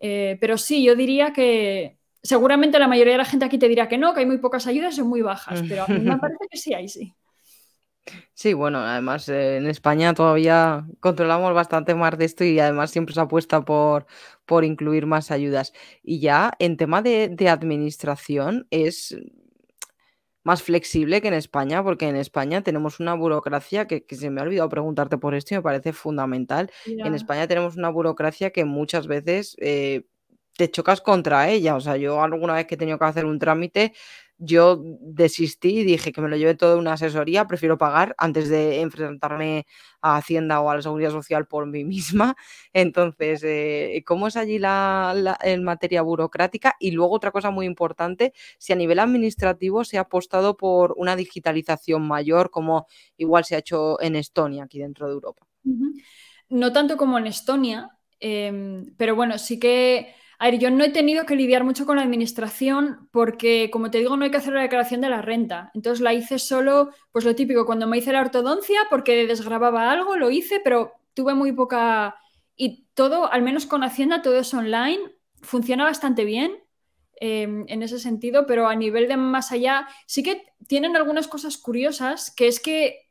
[0.00, 3.88] Eh, pero sí, yo diría que seguramente la mayoría de la gente aquí te dirá
[3.88, 6.46] que no, que hay muy pocas ayudas, son muy bajas, pero a mí me parece
[6.48, 7.12] que sí hay, sí.
[8.34, 13.14] Sí, bueno, además eh, en España todavía controlamos bastante más de esto y además siempre
[13.14, 14.06] se apuesta por,
[14.46, 15.72] por incluir más ayudas.
[16.02, 19.16] Y ya en tema de, administración es
[20.44, 24.44] más flexible que en España, porque en España tenemos una burocracia que, se me ha
[24.44, 26.70] olvidado preguntarte por esto y me parece fundamental.
[26.86, 30.06] En España tenemos una burocracia que muchas veces eh,
[30.56, 31.76] te chocas contra ella.
[31.76, 33.92] O sea, yo alguna vez que he tenido que hacer un trámite
[34.38, 38.80] yo desistí y dije que me lo lleve todo una asesoría, prefiero pagar antes de
[38.80, 39.66] enfrentarme
[40.00, 42.36] a Hacienda o a la Seguridad Social por mí misma.
[42.72, 46.76] Entonces, eh, ¿cómo es allí la, en materia burocrática?
[46.78, 51.16] Y luego otra cosa muy importante, si a nivel administrativo se ha apostado por una
[51.16, 52.86] digitalización mayor, como
[53.16, 55.46] igual se ha hecho en Estonia, aquí dentro de Europa.
[56.48, 60.90] No tanto como en Estonia, em, pero bueno, sí que a ver, yo no he
[60.90, 64.52] tenido que lidiar mucho con la administración porque, como te digo, no hay que hacer
[64.52, 65.72] la declaración de la renta.
[65.74, 70.16] Entonces la hice solo, pues lo típico, cuando me hice la ortodoncia, porque desgrababa algo,
[70.16, 72.16] lo hice, pero tuve muy poca...
[72.54, 75.00] Y todo, al menos con Hacienda, todo es online,
[75.42, 76.52] funciona bastante bien
[77.20, 81.58] em, en ese sentido, pero a nivel de más allá, sí que tienen algunas cosas
[81.58, 83.08] curiosas, que es que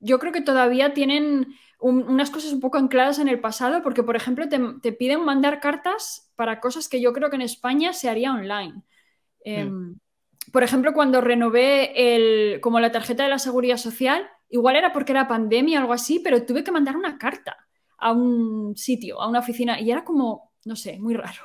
[0.00, 1.54] yo creo que todavía tienen
[1.90, 6.32] unas cosas un poco ancladas en el pasado, porque, por ejemplo, te, piden mandar cartas
[6.34, 8.82] para cosas que yo creo que en España se haría online.
[9.44, 10.00] Em, mm.
[10.50, 15.12] Por ejemplo, cuando renové el, como la tarjeta de la seguridad social, igual era porque
[15.12, 17.56] era pandemia o algo así, pero tuve que mandar una carta
[17.98, 21.42] a un sitio, a una oficina, y era como, no sé, muy raro.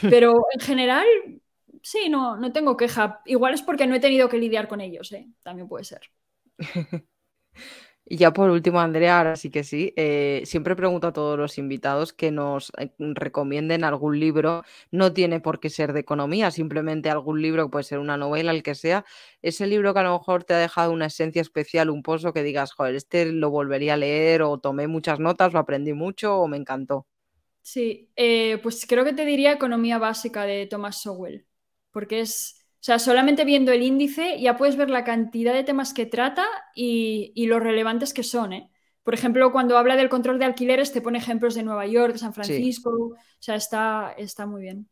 [0.02, 1.06] Pero en general,
[1.82, 3.20] sí, no, no tengo queja.
[3.26, 5.28] Igual es porque no he tenido que lidiar con ellos, ¿eh?
[5.42, 6.00] también puede ser.
[8.06, 11.56] Y ya por último, Andrea, ahora sí que sí, eh, siempre pregunto a todos los
[11.56, 14.62] invitados que nos eh, recomienden algún libro.
[14.90, 18.62] No tiene por qué ser de economía, simplemente algún libro, puede ser una novela, el
[18.62, 19.06] que sea.
[19.40, 22.42] Ese libro que a lo mejor te ha dejado una esencia especial, un pozo que
[22.42, 26.46] digas, joder, este lo volvería a leer o tomé muchas notas, lo aprendí mucho o
[26.46, 27.06] me encantó.
[27.62, 31.46] Sí, eh, pues creo que te diría Economía Básica de Thomas Sowell,
[31.92, 35.94] porque es o sea, solamente viendo el índice ya puedes ver la cantidad de temas
[35.94, 38.52] que trata y, y los relevantes que son.
[38.52, 38.70] ¿eh?
[39.02, 42.18] Por ejemplo, cuando habla del control de alquileres, te pone ejemplos de Nueva York, de
[42.18, 42.90] San Francisco.
[42.90, 44.86] O sea, está, está muy bien.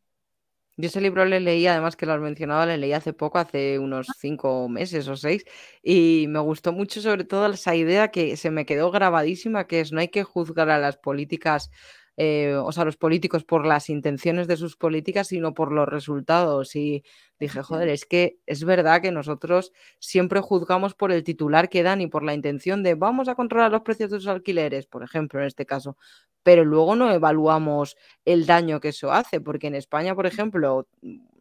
[0.75, 3.77] Yo ese libro le leí, además que lo has mencionado, le leí hace poco, hace
[3.77, 5.45] unos cinco meses o seis,
[5.83, 9.91] y me gustó mucho sobre todo esa idea que se me quedó grabadísima, que es
[9.91, 11.69] no hay que juzgar a las políticas
[12.17, 16.75] eh, o sea, los políticos por las intenciones de sus políticas, sino por los resultados.
[16.75, 17.03] Y
[17.39, 22.01] dije, joder, es que es verdad que nosotros siempre juzgamos por el titular que dan
[22.01, 25.39] y por la intención de vamos a controlar los precios de los alquileres, por ejemplo,
[25.39, 25.97] en este caso,
[26.43, 30.87] pero luego no evaluamos el daño que eso hace, porque en España, por ejemplo,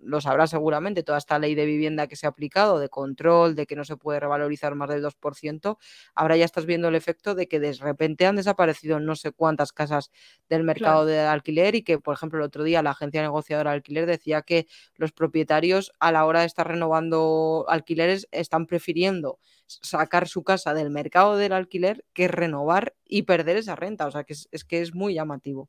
[0.02, 3.66] lo sabrá seguramente, toda esta ley de vivienda que se ha aplicado, de control, de
[3.66, 5.78] que no se puede revalorizar más del 2%,
[6.14, 9.72] ahora ya estás viendo el efecto de que de repente han desaparecido no sé cuántas
[9.72, 10.10] casas
[10.48, 13.76] del mercado de alquiler y que, por ejemplo, el otro día la agencia negociadora de
[13.76, 20.28] alquiler decía que los propietarios a la hora de estar renovando alquileres están prefiriendo sacar
[20.28, 24.06] su casa del mercado del alquiler que renovar y perder esa renta.
[24.06, 25.68] O sea, que es que es muy llamativo.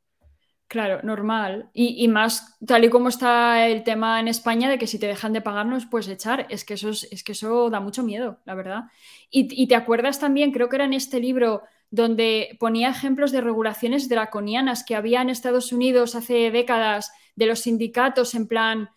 [0.68, 1.70] Claro, normal.
[1.74, 5.32] Y, más tal y como está el tema en España de que si te dejan
[5.32, 6.48] de pagar no puedes echar.
[6.50, 8.84] Es que eso, es, que eso da mucho miedo, la verdad.
[9.30, 11.62] Y, te acuerdas también, creo que era en este libro
[11.92, 17.60] donde ponía ejemplos de regulaciones draconianas que había en Estados Unidos hace décadas de los
[17.60, 18.90] sindicatos en plan,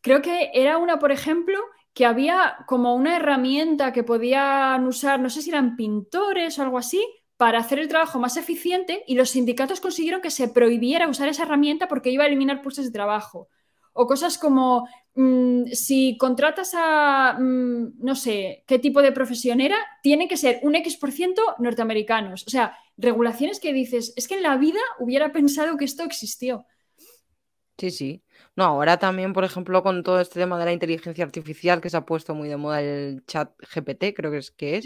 [0.00, 1.58] creo que era una, por ejemplo,
[1.92, 6.78] que había como una herramienta que podían usar, no sé si eran pintores o algo
[6.78, 7.04] así,
[7.38, 11.44] para hacer el trabajo más eficiente y los sindicatos consiguieron que se prohibiera usar esa
[11.44, 13.48] herramienta porque iba a eliminar puestos de trabajo.
[13.92, 19.76] O cosas como mm, si contratas a, mm, no sé, qué tipo de profesión era,
[20.02, 22.44] tiene que ser un X% norteamericanos.
[22.44, 26.66] O sea, regulaciones que dices, es que en la vida hubiera pensado que esto existió.
[27.78, 28.22] Sí, sí.
[28.58, 31.96] No, ahora también, por ejemplo, con todo este tema de la inteligencia artificial que se
[31.96, 34.84] ha puesto muy de moda el chat GPT, creo que es que es,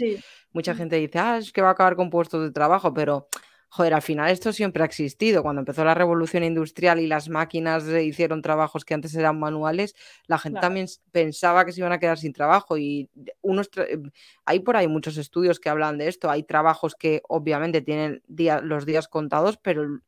[0.51, 3.27] mucha gente dice, ah, es que va a acabar con puestos de trabajo, pero
[3.69, 5.41] joder, al final esto siempre ha existido.
[5.41, 9.95] Cuando empezó la revolución industrial y las máquinas hicieron trabajos que antes eran manuales,
[10.27, 13.09] la gente también pensaba que se iban a quedar sin trabajo y
[13.41, 13.71] unos
[14.45, 16.29] hay por ahí muchos estudios que hablan de esto.
[16.29, 19.99] Hay trabajos que obviamente tienen los días contados, pero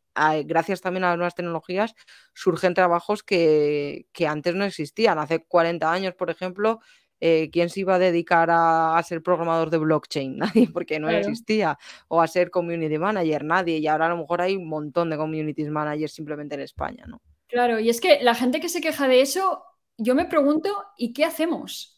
[0.46, 1.96] gracias también a las nuevas tecnologías,
[2.34, 5.20] surgen trabajos que, antes no existían.
[5.20, 6.80] Hace 40 años, por ejemplo,
[7.20, 10.38] eh, ¿quién se iba a dedicar a, ser programador de blockchain?
[10.38, 11.78] Nadie, porque no existía.
[12.08, 13.78] O a ser community manager, nadie.
[13.78, 17.22] Y ahora a lo mejor hay un montón de community managers simplemente en España, ¿no?
[17.48, 19.64] Claro, y es que la gente que se queja de eso,
[19.98, 21.95] yo me pregunto, ¿y qué hacemos?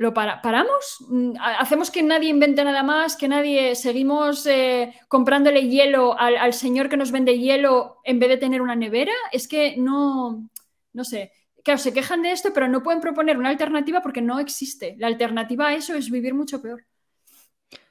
[0.00, 0.96] ¿Lo paramos?
[1.10, 3.16] Mm, ¿Hacemos que nadie invente nada más?
[3.16, 8.38] ¿Que nadie seguimos eh, comprándole hielo al, señor que nos vende hielo en vez de
[8.38, 9.12] tener una nevera?
[9.30, 10.48] Es que no,
[10.94, 11.32] no sé.
[11.62, 14.96] Claro, se quejan de esto, pero no pueden proponer una alternativa porque no existe.
[14.98, 16.82] La alternativa a eso es vivir mucho peor.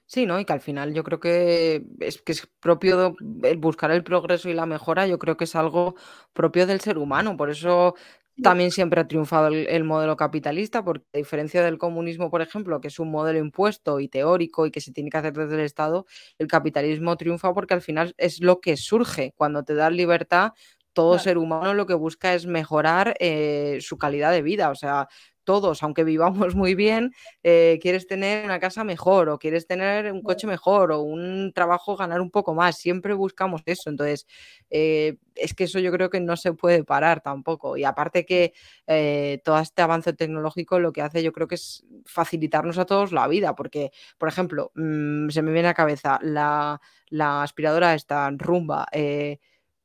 [0.07, 0.39] Sí, ¿no?
[0.39, 4.49] Y que al final yo creo que es que es propio el buscar el progreso
[4.49, 5.93] y la mejora, yo creo que es algo
[6.33, 7.37] propio del ser humano.
[7.37, 7.93] Por eso
[8.41, 12.87] también siempre ha triunfado el, modelo capitalista, porque a diferencia del comunismo, por ejemplo, que
[12.87, 16.05] es un modelo impuesto y teórico y que se tiene que hacer desde el Estado,
[16.37, 19.33] el capitalismo triunfa porque al final es lo que surge.
[19.35, 20.51] Cuando te das libertad,
[20.93, 24.69] todo ser humano lo que busca es mejorar eh, su calidad de vida.
[24.69, 25.07] O sea,
[25.49, 30.21] todos, aunque vivamos muy bien, eh, quieres tener una casa mejor o quieres tener un
[30.21, 32.77] coche mejor o un trabajo ganar un poco más.
[32.77, 33.89] Siempre buscamos eso.
[33.89, 34.27] Entonces,
[34.69, 37.77] eh, es que eso yo creo que no se puede parar tampoco.
[37.77, 38.53] Y aparte que
[38.85, 43.11] eh, todo este avance tecnológico lo que hace yo creo que es facilitarnos a todos
[43.11, 43.55] la vida.
[43.55, 43.89] Porque,
[44.19, 46.79] por ejemplo, mm, se me viene a cabeza la,
[47.09, 48.85] la aspiradora esta rumba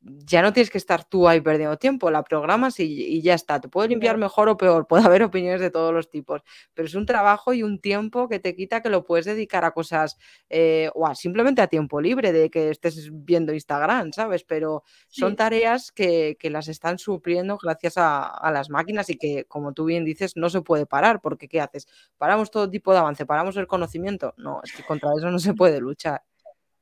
[0.05, 3.61] ya no tienes que estar tú ahí perdiendo tiempo, la programas y, ya está.
[3.61, 6.43] Te puede limpiar mejor o peor, puede haber opiniones de todos los tipos,
[6.75, 9.71] pero es un trabajo y un tiempo que te quita que lo puedes dedicar a
[9.71, 10.19] cosas
[10.51, 14.45] eh, o simplemente a tiempo libre de que estés viendo Instagram, ¿sabes?
[14.45, 19.87] Pero son tareas que, las están supliendo gracias a, las máquinas y que, como tú
[19.87, 21.89] bien dices, no se puede parar, porque ¿qué haces?
[22.19, 23.27] ¿Paramos todo tipo de avance?
[23.27, 24.35] ¿Paramos el conocimiento?
[24.37, 26.23] No, es que contra eso no se puede luchar.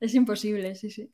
[0.00, 1.12] Es imposible, sí, sí.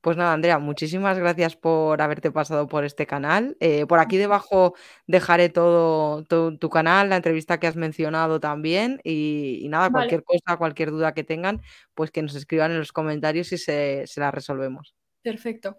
[0.00, 3.56] Pues nada, Andrea, muchísimas gracias por haberte pasado por este canal.
[3.60, 4.74] Eh, por aquí debajo
[5.06, 9.00] dejaré todo, tu canal, la entrevista que has mencionado también.
[9.04, 11.60] Y, nada, cualquier cosa, cualquier duda que tengan,
[11.94, 14.94] pues que nos escriban en los comentarios y se, se la resolvemos.
[15.22, 15.78] Perfecto.